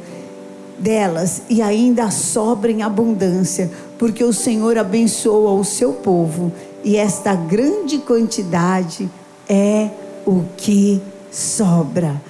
delas 0.79 1.43
e 1.49 1.63
ainda 1.63 2.11
sobra 2.11 2.71
em 2.71 2.83
abundância, 2.83 3.71
porque 3.99 4.23
o 4.23 4.33
Senhor 4.33 4.79
abençoa 4.79 5.53
o 5.53 5.65
seu 5.65 5.93
povo 5.93 6.53
e 6.85 6.97
esta 6.97 7.35
grande 7.35 7.99
quantidade 7.99 9.11
é 9.49 9.91
o 10.25 10.45
que 10.57 11.01
sobra. 11.31 12.21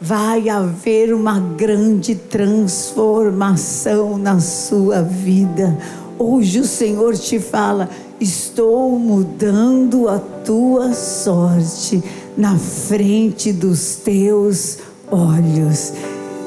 Vai 0.00 0.48
haver 0.48 1.14
uma 1.14 1.40
grande 1.40 2.14
transformação 2.14 4.18
na 4.18 4.38
sua 4.38 5.02
vida. 5.02 5.76
Hoje 6.18 6.60
o 6.60 6.64
Senhor 6.64 7.16
te 7.16 7.38
fala: 7.38 7.88
estou 8.20 8.98
mudando 8.98 10.08
a 10.08 10.18
tua 10.18 10.92
sorte 10.92 12.02
na 12.36 12.58
frente 12.58 13.52
dos 13.52 13.96
teus 13.96 14.78
olhos. 15.10 15.92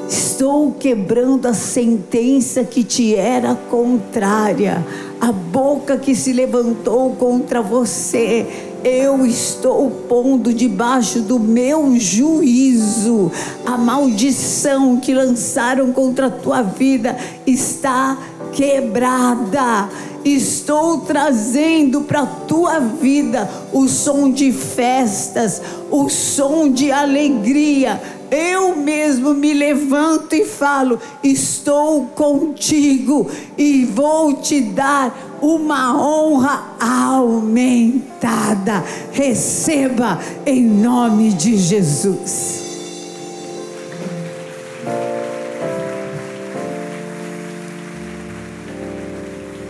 Estou 0.08 0.72
quebrando 0.72 1.46
a 1.46 1.52
sentença 1.52 2.64
que 2.64 2.82
te 2.82 3.14
era 3.14 3.54
contrária, 3.54 4.82
a 5.20 5.30
boca 5.30 5.98
que 5.98 6.14
se 6.14 6.32
levantou 6.32 7.10
contra 7.16 7.60
você. 7.60 8.46
Eu 8.82 9.26
estou 9.26 9.90
pondo 10.08 10.54
debaixo 10.54 11.20
do 11.20 11.38
meu 11.38 11.98
juízo 11.98 13.30
a 13.66 13.76
maldição 13.76 14.98
que 14.98 15.12
lançaram 15.12 15.92
contra 15.92 16.28
a 16.28 16.30
tua 16.30 16.62
vida 16.62 17.14
está 17.46 18.16
quebrada. 18.52 19.90
Estou 20.24 21.00
trazendo 21.00 22.02
para 22.02 22.22
a 22.22 22.26
tua 22.26 22.78
vida 22.78 23.48
o 23.72 23.86
som 23.88 24.30
de 24.30 24.52
festas, 24.52 25.60
o 25.90 26.08
som 26.08 26.70
de 26.70 26.90
alegria 26.90 28.00
eu 28.30 28.76
mesmo 28.76 29.34
me 29.34 29.52
levanto 29.52 30.34
e 30.34 30.44
falo: 30.44 31.00
estou 31.22 32.06
contigo 32.06 33.30
e 33.56 33.84
vou 33.84 34.34
te 34.34 34.60
dar 34.60 35.38
uma 35.40 36.00
honra 36.00 36.76
aumentada. 36.80 38.84
Receba 39.12 40.18
em 40.44 40.62
nome 40.62 41.32
de 41.32 41.56
Jesus. 41.56 42.66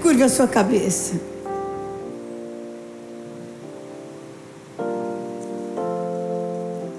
Curva 0.03 0.25
a 0.25 0.29
sua 0.29 0.49
cabeça. 0.49 1.38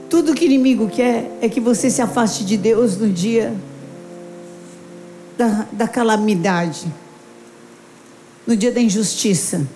Tudo 0.09 0.33
que 0.33 0.43
o 0.43 0.47
inimigo 0.47 0.89
quer 0.89 1.31
é 1.39 1.47
que 1.47 1.59
você 1.59 1.89
se 1.89 2.01
afaste 2.01 2.43
de 2.43 2.57
Deus 2.57 2.97
no 2.97 3.09
dia 3.09 3.55
da, 5.37 5.67
da 5.71 5.87
calamidade, 5.87 6.91
no 8.45 8.57
dia 8.57 8.71
da 8.71 8.81
injustiça, 8.81 9.67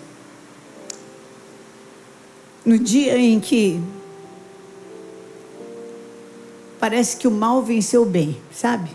no 2.66 2.80
dia 2.80 3.18
em 3.18 3.40
que 3.40 3.80
parece 6.80 7.16
que 7.16 7.28
o 7.28 7.32
mal 7.32 7.62
venceu 7.62 8.02
o 8.02 8.06
bem, 8.06 8.36
sabe? 8.52 8.90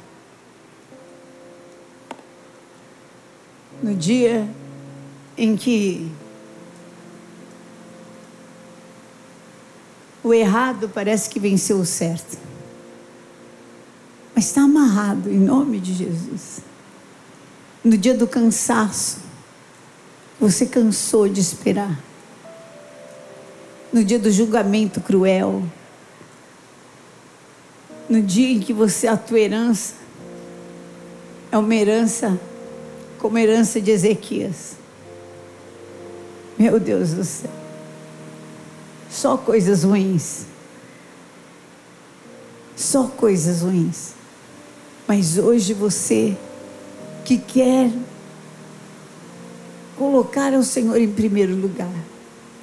No 3.80 3.94
dia 3.94 4.48
em 5.36 5.56
que 5.56 6.10
O 10.28 10.34
errado 10.34 10.90
parece 10.92 11.30
que 11.30 11.40
venceu 11.40 11.78
o 11.78 11.86
certo. 11.86 12.36
Mas 14.34 14.44
está 14.44 14.60
amarrado 14.60 15.30
em 15.30 15.38
nome 15.38 15.80
de 15.80 15.94
Jesus. 15.94 16.60
No 17.82 17.96
dia 17.96 18.12
do 18.12 18.26
cansaço, 18.26 19.20
você 20.38 20.66
cansou 20.66 21.30
de 21.30 21.40
esperar. 21.40 21.98
No 23.90 24.04
dia 24.04 24.18
do 24.18 24.30
julgamento 24.30 25.00
cruel. 25.00 25.62
No 28.06 28.20
dia 28.20 28.50
em 28.50 28.60
que 28.60 28.74
você, 28.74 29.08
a 29.08 29.16
tua 29.16 29.40
herança, 29.40 29.94
é 31.50 31.56
uma 31.56 31.74
herança 31.74 32.38
como 33.18 33.38
herança 33.38 33.80
de 33.80 33.92
Ezequias. 33.92 34.76
Meu 36.58 36.78
Deus 36.78 37.14
do 37.14 37.24
céu. 37.24 37.67
Só 39.10 39.36
coisas 39.36 39.84
ruins. 39.84 40.46
Só 42.76 43.04
coisas 43.08 43.62
ruins. 43.62 44.12
Mas 45.06 45.38
hoje 45.38 45.72
você 45.72 46.36
que 47.24 47.38
quer 47.38 47.90
colocar 49.96 50.52
o 50.52 50.62
Senhor 50.62 50.96
em 51.00 51.10
primeiro 51.10 51.56
lugar, 51.56 51.92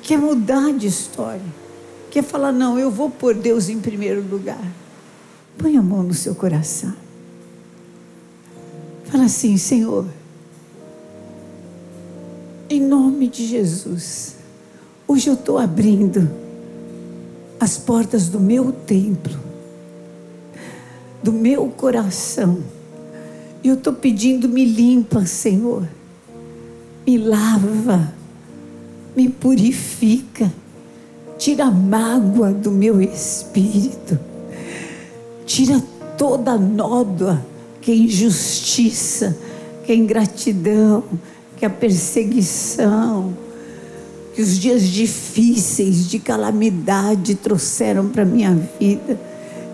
quer 0.01 0.17
mudar 0.17 0.71
de 0.71 0.87
história, 0.87 1.41
quer 2.09 2.23
falar, 2.23 2.51
não, 2.51 2.79
eu 2.79 2.89
vou 2.89 3.09
pôr 3.09 3.35
Deus 3.35 3.67
em 3.67 3.79
primeiro 3.79 4.21
lugar. 4.21 4.63
Põe 5.57 5.77
a 5.77 5.81
mão 5.81 6.03
no 6.03 6.13
seu 6.13 6.33
coração. 6.33 6.93
Fala 9.05 9.25
assim, 9.25 9.57
Senhor, 9.57 10.05
em 12.69 12.81
nome 12.81 13.27
de 13.27 13.45
Jesus, 13.45 14.34
hoje 15.07 15.29
eu 15.29 15.35
estou 15.35 15.57
abrindo 15.57 16.29
as 17.59 17.77
portas 17.77 18.27
do 18.27 18.39
meu 18.39 18.71
templo, 18.71 19.33
do 21.23 21.31
meu 21.31 21.67
coração. 21.69 22.59
E 23.63 23.67
eu 23.67 23.75
estou 23.75 23.93
pedindo, 23.93 24.47
me 24.47 24.65
limpa, 24.65 25.25
Senhor, 25.25 25.87
me 27.05 27.17
lava, 27.17 28.13
me 29.15 29.29
purifica, 29.29 30.51
tira 31.37 31.65
a 31.65 31.71
mágoa 31.71 32.51
do 32.51 32.71
meu 32.71 33.01
espírito, 33.01 34.19
tira 35.45 35.81
toda 36.17 36.51
a 36.51 36.57
nódoa 36.57 37.43
que 37.81 37.91
é 37.91 37.95
injustiça, 37.95 39.37
que 39.85 39.91
é 39.91 39.95
ingratidão, 39.95 41.03
que 41.57 41.65
é 41.65 41.69
perseguição, 41.69 43.33
que 44.35 44.41
os 44.41 44.59
dias 44.59 44.83
difíceis 44.83 46.09
de 46.09 46.19
calamidade 46.19 47.35
trouxeram 47.35 48.09
para 48.09 48.25
minha 48.25 48.53
vida. 48.77 49.17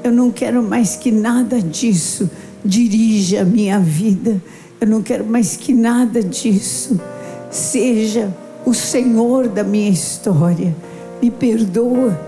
Eu 0.03 0.11
não 0.11 0.29
quero 0.29 0.61
mais 0.61 0.95
que 0.95 1.11
nada 1.11 1.59
disso 1.59 2.29
dirija 2.63 3.41
a 3.41 3.45
minha 3.45 3.79
vida. 3.79 4.39
Eu 4.79 4.85
não 4.85 5.01
quero 5.01 5.25
mais 5.25 5.57
que 5.57 5.73
nada 5.73 6.21
disso 6.21 7.01
seja 7.49 8.31
o 8.63 8.71
Senhor 8.71 9.47
da 9.47 9.63
minha 9.63 9.89
história. 9.89 10.75
Me 11.19 11.31
perdoa 11.31 12.19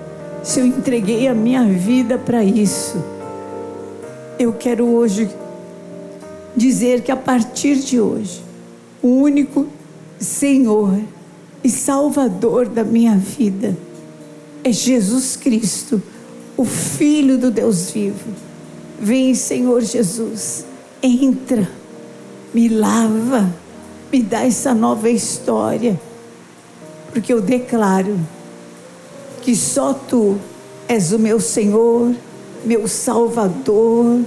se 0.42 0.60
eu 0.60 0.66
entreguei 0.66 1.28
a 1.28 1.36
minha 1.36 1.64
vida 1.66 2.18
para 2.18 2.44
isso. 2.44 2.98
Eu 4.40 4.54
quero 4.54 4.88
hoje 4.88 5.30
dizer 6.58 7.02
que 7.02 7.12
a 7.12 7.16
partir 7.16 7.76
de 7.76 8.02
hoje, 8.02 8.42
o 9.04 9.08
único 9.08 9.68
Senhor 10.20 10.98
e 11.64 11.70
Salvador 11.70 12.68
da 12.68 12.84
minha 12.84 13.16
vida. 13.16 13.78
É 14.64 14.72
Jesus 14.72 15.36
Cristo, 15.36 16.02
o 16.58 16.66
Filho 16.66 17.38
do 17.38 17.50
Deus 17.50 17.92
vivo. 17.92 18.32
Vem, 19.00 19.34
Senhor 19.34 19.82
Jesus, 19.82 20.66
entra, 21.02 21.70
me 22.54 22.70
lava, 22.70 23.54
me 24.12 24.22
dá 24.22 24.46
essa 24.46 24.74
nova 24.74 25.10
história, 25.10 26.00
porque 27.12 27.34
eu 27.34 27.42
declaro 27.42 28.18
que 29.42 29.56
só 29.56 29.94
tu 29.94 30.38
és 30.88 31.12
o 31.12 31.20
meu 31.20 31.40
Senhor, 31.40 32.14
meu 32.64 32.88
Salvador, 32.88 34.22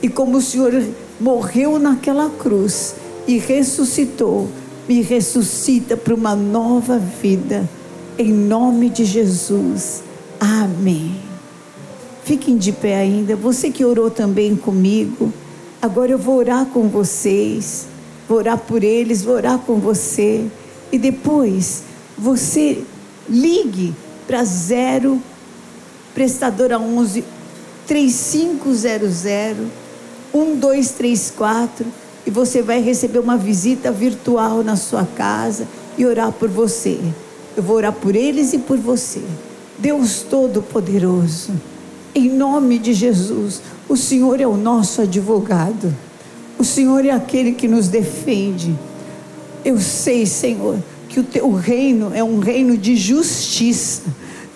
e 0.00 0.08
como 0.08 0.38
o 0.38 0.42
Senhor 0.42 0.72
morreu 1.20 1.78
naquela 1.78 2.30
cruz 2.30 2.94
e 3.26 3.38
ressuscitou, 3.38 4.48
me 4.88 5.00
ressuscita 5.02 5.96
para 5.96 6.14
uma 6.14 6.34
nova 6.34 6.98
vida. 6.98 7.68
Em 8.18 8.32
nome 8.32 8.90
de 8.90 9.04
Jesus. 9.04 10.02
Amém. 10.40 11.16
Fiquem 12.24 12.56
de 12.56 12.72
pé 12.72 12.96
ainda. 12.96 13.36
Você 13.36 13.70
que 13.70 13.84
orou 13.84 14.10
também 14.10 14.56
comigo. 14.56 15.32
Agora 15.80 16.10
eu 16.12 16.18
vou 16.18 16.36
orar 16.36 16.66
com 16.66 16.88
vocês. 16.88 17.86
Vou 18.28 18.38
orar 18.38 18.58
por 18.58 18.84
eles, 18.84 19.22
vou 19.22 19.34
orar 19.34 19.58
com 19.58 19.76
você. 19.78 20.46
E 20.90 20.98
depois 20.98 21.82
você 22.16 22.82
ligue 23.28 23.94
para 24.26 24.44
zero 24.44 25.20
prestadora 26.14 26.78
11 26.78 27.24
3500 27.86 29.22
1234 30.32 31.86
e 32.26 32.30
você 32.30 32.62
vai 32.62 32.80
receber 32.80 33.18
uma 33.18 33.36
visita 33.36 33.90
virtual 33.90 34.62
na 34.62 34.76
sua 34.76 35.04
casa 35.04 35.66
e 35.98 36.06
orar 36.06 36.32
por 36.32 36.48
você. 36.48 36.98
Eu 37.56 37.62
vou 37.62 37.76
orar 37.76 37.92
por 37.92 38.14
eles 38.14 38.52
e 38.52 38.58
por 38.58 38.78
você. 38.78 39.20
Deus 39.78 40.22
Todo-Poderoso, 40.22 41.52
em 42.14 42.28
nome 42.28 42.78
de 42.78 42.92
Jesus, 42.92 43.60
o 43.88 43.96
Senhor 43.96 44.40
é 44.40 44.46
o 44.46 44.56
nosso 44.56 45.02
advogado. 45.02 45.94
O 46.58 46.64
Senhor 46.64 47.04
é 47.04 47.10
aquele 47.10 47.52
que 47.52 47.66
nos 47.66 47.88
defende. 47.88 48.74
Eu 49.64 49.80
sei, 49.80 50.24
Senhor, 50.26 50.78
que 51.08 51.20
o 51.20 51.24
teu 51.24 51.52
reino 51.52 52.12
é 52.14 52.22
um 52.22 52.38
reino 52.38 52.76
de 52.76 52.96
justiça, 52.96 54.02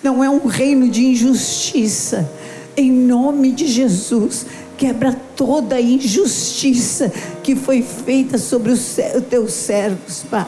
não 0.01 0.23
é 0.23 0.29
um 0.29 0.45
reino 0.45 0.87
de 0.87 1.05
injustiça. 1.05 2.29
Em 2.75 2.91
nome 2.91 3.51
de 3.51 3.67
Jesus, 3.67 4.45
quebra 4.77 5.13
toda 5.35 5.75
a 5.75 5.81
injustiça 5.81 7.11
que 7.43 7.55
foi 7.55 7.81
feita 7.81 8.37
sobre 8.37 8.71
os 8.71 8.97
teus 9.29 9.53
servos, 9.53 10.23
Pai. 10.29 10.47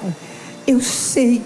Eu 0.67 0.79
sei 0.79 1.41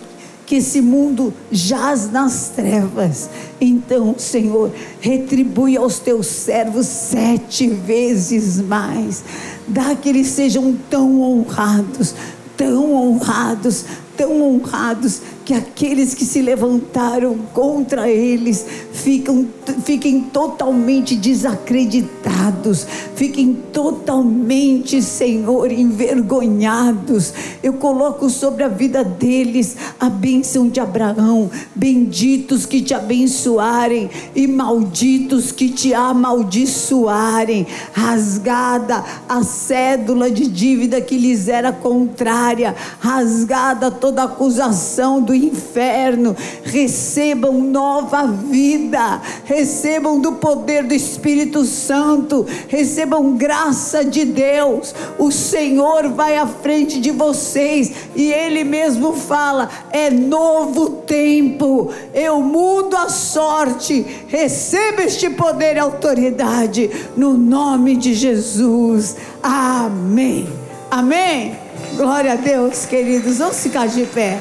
que 0.45 0.55
esse 0.55 0.81
mundo 0.81 1.33
jaz 1.51 2.11
nas 2.11 2.49
trevas. 2.49 3.29
Então, 3.59 4.15
Senhor, 4.17 4.71
retribui 4.99 5.77
aos 5.77 5.99
teus 5.99 6.27
servos 6.27 6.85
sete 6.85 7.67
vezes 7.67 8.59
mais. 8.59 9.23
Dá 9.67 9.95
que 9.95 10.09
eles 10.09 10.27
sejam 10.27 10.77
tão 10.89 11.21
honrados, 11.21 12.13
tão 12.57 12.93
honrados, 12.93 13.85
tão 14.15 14.41
honrados 14.41 15.21
que 15.45 15.53
aqueles 15.53 16.13
que 16.13 16.25
se 16.25 16.41
levantaram 16.41 17.37
contra 17.53 18.09
eles 18.09 18.65
ficam, 18.93 19.45
fiquem 19.83 20.21
totalmente 20.21 21.15
desacreditados, 21.15 22.87
fiquem 23.15 23.53
totalmente, 23.73 25.01
Senhor, 25.01 25.71
envergonhados. 25.71 27.33
Eu 27.61 27.73
coloco 27.73 28.29
sobre 28.29 28.63
a 28.63 28.69
vida 28.69 29.03
deles 29.03 29.75
a 29.99 30.09
bênção 30.09 30.69
de 30.69 30.79
Abraão: 30.79 31.49
benditos 31.75 32.65
que 32.65 32.81
te 32.81 32.93
abençoarem 32.93 34.09
e 34.33 34.47
malditos 34.47 35.51
que 35.51 35.69
te 35.69 35.93
amaldiçoarem. 35.93 37.67
Rasgada 37.91 39.03
a 39.27 39.43
cédula 39.43 40.31
de 40.31 40.47
dívida 40.47 41.01
que 41.01 41.17
lhes 41.17 41.47
era 41.47 41.71
contrária, 41.73 42.75
rasgada 42.99 43.91
toda 44.03 44.23
acusação 44.23 45.21
do 45.21 45.33
inferno, 45.33 46.35
recebam 46.61 47.53
nova 47.61 48.27
vida, 48.27 49.21
recebam 49.45 50.19
do 50.19 50.33
poder 50.33 50.83
do 50.83 50.93
Espírito 50.93 51.63
Santo, 51.63 52.45
recebam 52.67 53.37
graça 53.37 54.03
de 54.03 54.25
Deus. 54.25 54.93
O 55.17 55.31
Senhor 55.31 56.09
vai 56.09 56.35
à 56.35 56.45
frente 56.45 56.99
de 56.99 57.11
vocês 57.11 57.93
e 58.13 58.29
Ele 58.29 58.65
mesmo 58.65 59.13
fala: 59.13 59.69
é 59.89 60.09
novo 60.09 60.89
tempo, 61.07 61.89
eu 62.13 62.41
mudo 62.41 62.97
a 62.97 63.07
sorte, 63.07 64.05
receba 64.27 65.03
este 65.03 65.29
poder 65.29 65.77
e 65.77 65.79
autoridade, 65.79 66.91
no 67.15 67.37
nome 67.37 67.95
de 67.95 68.13
Jesus. 68.13 69.15
Amém. 69.41 70.45
Amém. 70.91 71.62
Glória 71.95 72.33
a 72.33 72.35
Deus, 72.35 72.85
queridos. 72.85 73.37
Vamos 73.37 73.59
ficar 73.61 73.87
de 73.87 74.05
pé. 74.05 74.39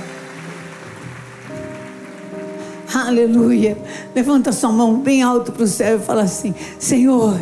Aleluia. 2.94 3.76
Levanta 4.14 4.52
sua 4.52 4.72
mão 4.72 4.98
bem 4.98 5.22
alto 5.22 5.52
para 5.52 5.64
o 5.64 5.66
céu 5.66 5.98
e 5.98 6.00
fala 6.00 6.22
assim: 6.22 6.54
Senhor, 6.78 7.38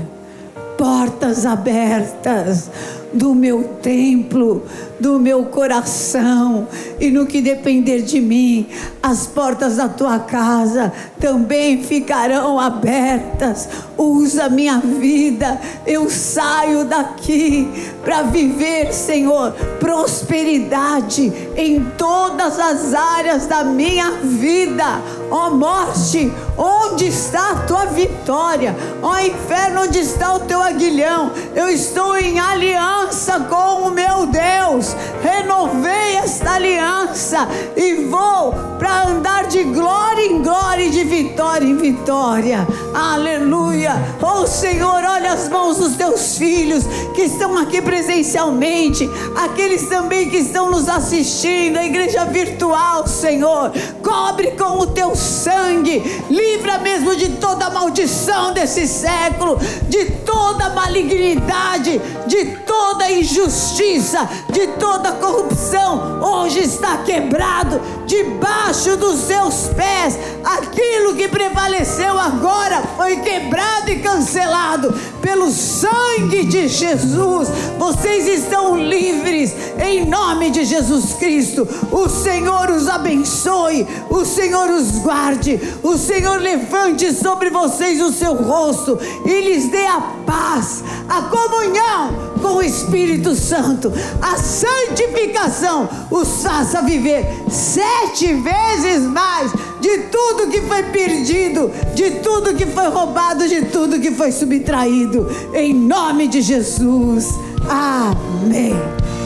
portas 0.77 1.46
abertas 1.46 2.70
do 3.12 3.35
meu 3.35 3.64
templo, 3.83 4.64
do 4.99 5.18
meu 5.18 5.44
coração, 5.46 6.68
e 7.01 7.11
no 7.11 7.27
que 7.27 7.40
depender 7.40 8.03
de 8.03 8.20
mim, 8.20 8.66
as 9.03 9.27
portas 9.27 9.77
da 9.77 9.88
tua 9.88 10.18
casa 10.18 10.92
também 11.18 11.83
ficarão 11.83 12.59
abertas. 12.59 13.68
Usa 13.96 14.49
minha 14.49 14.79
vida, 14.79 15.61
eu 15.87 16.09
saio 16.11 16.85
daqui 16.85 17.68
para 18.05 18.23
viver, 18.23 18.92
Senhor, 18.92 19.53
prosperidade 19.79 21.33
em 21.57 21.85
todas 21.96 22.59
as 22.59 22.94
áreas 22.94 23.46
da 23.46 23.64
minha 23.64 24.11
vida. 24.23 25.01
Ó 25.31 25.49
oh, 25.49 25.51
morte, 25.57 26.31
onde 26.57 27.07
está 27.07 27.51
a 27.51 27.55
tua 27.67 27.87
vitória? 27.87 28.77
Ó 29.03 29.13
oh, 29.13 29.19
inferno, 29.19 29.83
onde 29.83 29.99
está 29.99 30.35
o 30.35 30.41
teu 30.41 30.63
aguilhão? 30.63 31.33
Eu 31.55 31.69
estou 31.69 32.17
em 32.17 32.39
aliança 32.39 33.41
com 33.49 33.89
o 33.89 33.91
meu 33.91 34.27
Deus. 34.27 34.95
Renovei 35.23 36.17
esta 36.17 36.53
aliança 36.53 37.49
e 37.77 38.05
vou 38.05 38.55
para 38.79 39.09
andar 39.09 39.47
de 39.47 39.65
glória 39.65 40.25
em 40.25 40.43
glória 40.43 40.85
e 40.85 40.91
de 40.91 41.05
vitória 41.05 41.67
em 41.67 41.77
vitória. 41.77 42.67
Aleluia. 42.95 43.93
Oh 44.23 44.47
Senhor, 44.47 45.05
olha 45.05 45.33
as 45.33 45.49
mãos 45.49 45.77
dos 45.77 45.97
teus 45.97 46.37
filhos 46.37 46.85
que 47.15 47.23
estão 47.23 47.59
aqui 47.59 47.83
presencialmente, 47.83 49.09
aqueles 49.37 49.89
também 49.89 50.31
que 50.31 50.39
estão 50.39 50.71
nos 50.71 50.89
assistindo, 50.89 51.79
a 51.79 51.85
igreja 51.85 52.25
virtual, 52.25 53.07
Senhor. 53.07 53.73
Cobre 54.03 54.53
com 54.53 54.79
o 54.79 54.87
teu 54.87 55.15
sangue, 55.15 56.23
livra 56.40 56.79
mesmo 56.79 57.14
de 57.14 57.29
toda 57.33 57.70
maldição 57.70 58.53
desse 58.53 58.87
século, 58.88 59.59
de 59.88 60.07
toda 60.24 60.70
malignidade, 60.70 62.00
de 62.26 62.46
toda 62.66 63.11
injustiça, 63.11 64.29
de 64.50 64.66
toda 64.79 65.12
corrupção. 65.12 66.20
Hoje 66.22 66.61
está 66.61 66.98
quebrado 66.98 67.81
debaixo 68.07 68.96
dos 68.96 69.20
seus 69.20 69.68
pés. 69.68 70.18
Aquilo 70.44 71.14
que 71.14 71.29
prevaleceu 71.29 72.18
agora 72.18 72.83
foi 72.96 73.16
quebrado 73.16 73.90
e 73.90 74.00
cancelado 74.00 74.92
pelo 75.20 75.50
sangue 75.50 76.44
de 76.44 76.68
Jesus. 76.68 77.48
Vocês 77.79 78.26
estão 78.26 78.76
livres 78.76 79.55
em 79.79 80.07
nome 80.07 80.50
de 80.50 80.64
Jesus 80.64 81.14
Cristo. 81.14 81.66
O 81.90 82.09
Senhor 82.09 82.70
os 82.70 82.88
abençoe, 82.88 83.87
o 84.09 84.24
Senhor 84.24 84.70
os 84.70 84.98
guarde, 84.98 85.61
o 85.83 85.96
Senhor 86.31 86.40
levante 86.40 87.12
sobre 87.12 87.51
vocês 87.51 88.01
o 88.01 88.12
seu 88.12 88.35
rosto 88.35 88.99
e 89.25 89.40
lhes 89.40 89.69
dê 89.69 89.87
a 89.87 90.01
paz, 90.25 90.85
a 91.09 91.23
comunhão 91.23 92.31
com 92.40 92.57
o 92.57 92.62
Espírito 92.62 93.35
Santo, 93.35 93.93
a 94.23 94.37
santificação 94.37 95.88
os 96.11 96.43
faça 96.43 96.83
viver 96.83 97.27
sete 97.51 98.33
vezes 98.35 99.03
mais 99.03 99.51
de 99.81 99.99
tudo 100.05 100.49
que 100.49 100.61
foi 100.61 100.85
perdido, 100.85 101.73
de 101.95 102.12
tudo 102.23 102.55
que 102.55 102.66
foi 102.66 102.88
roubado, 102.88 103.49
de 103.49 103.62
tudo 103.66 103.99
que 103.99 104.12
foi 104.12 104.31
subtraído, 104.31 105.27
em 105.53 105.75
nome 105.75 106.29
de 106.29 106.40
Jesus. 106.40 107.27
Amém. 107.69 108.75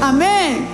Amém. 0.01 0.74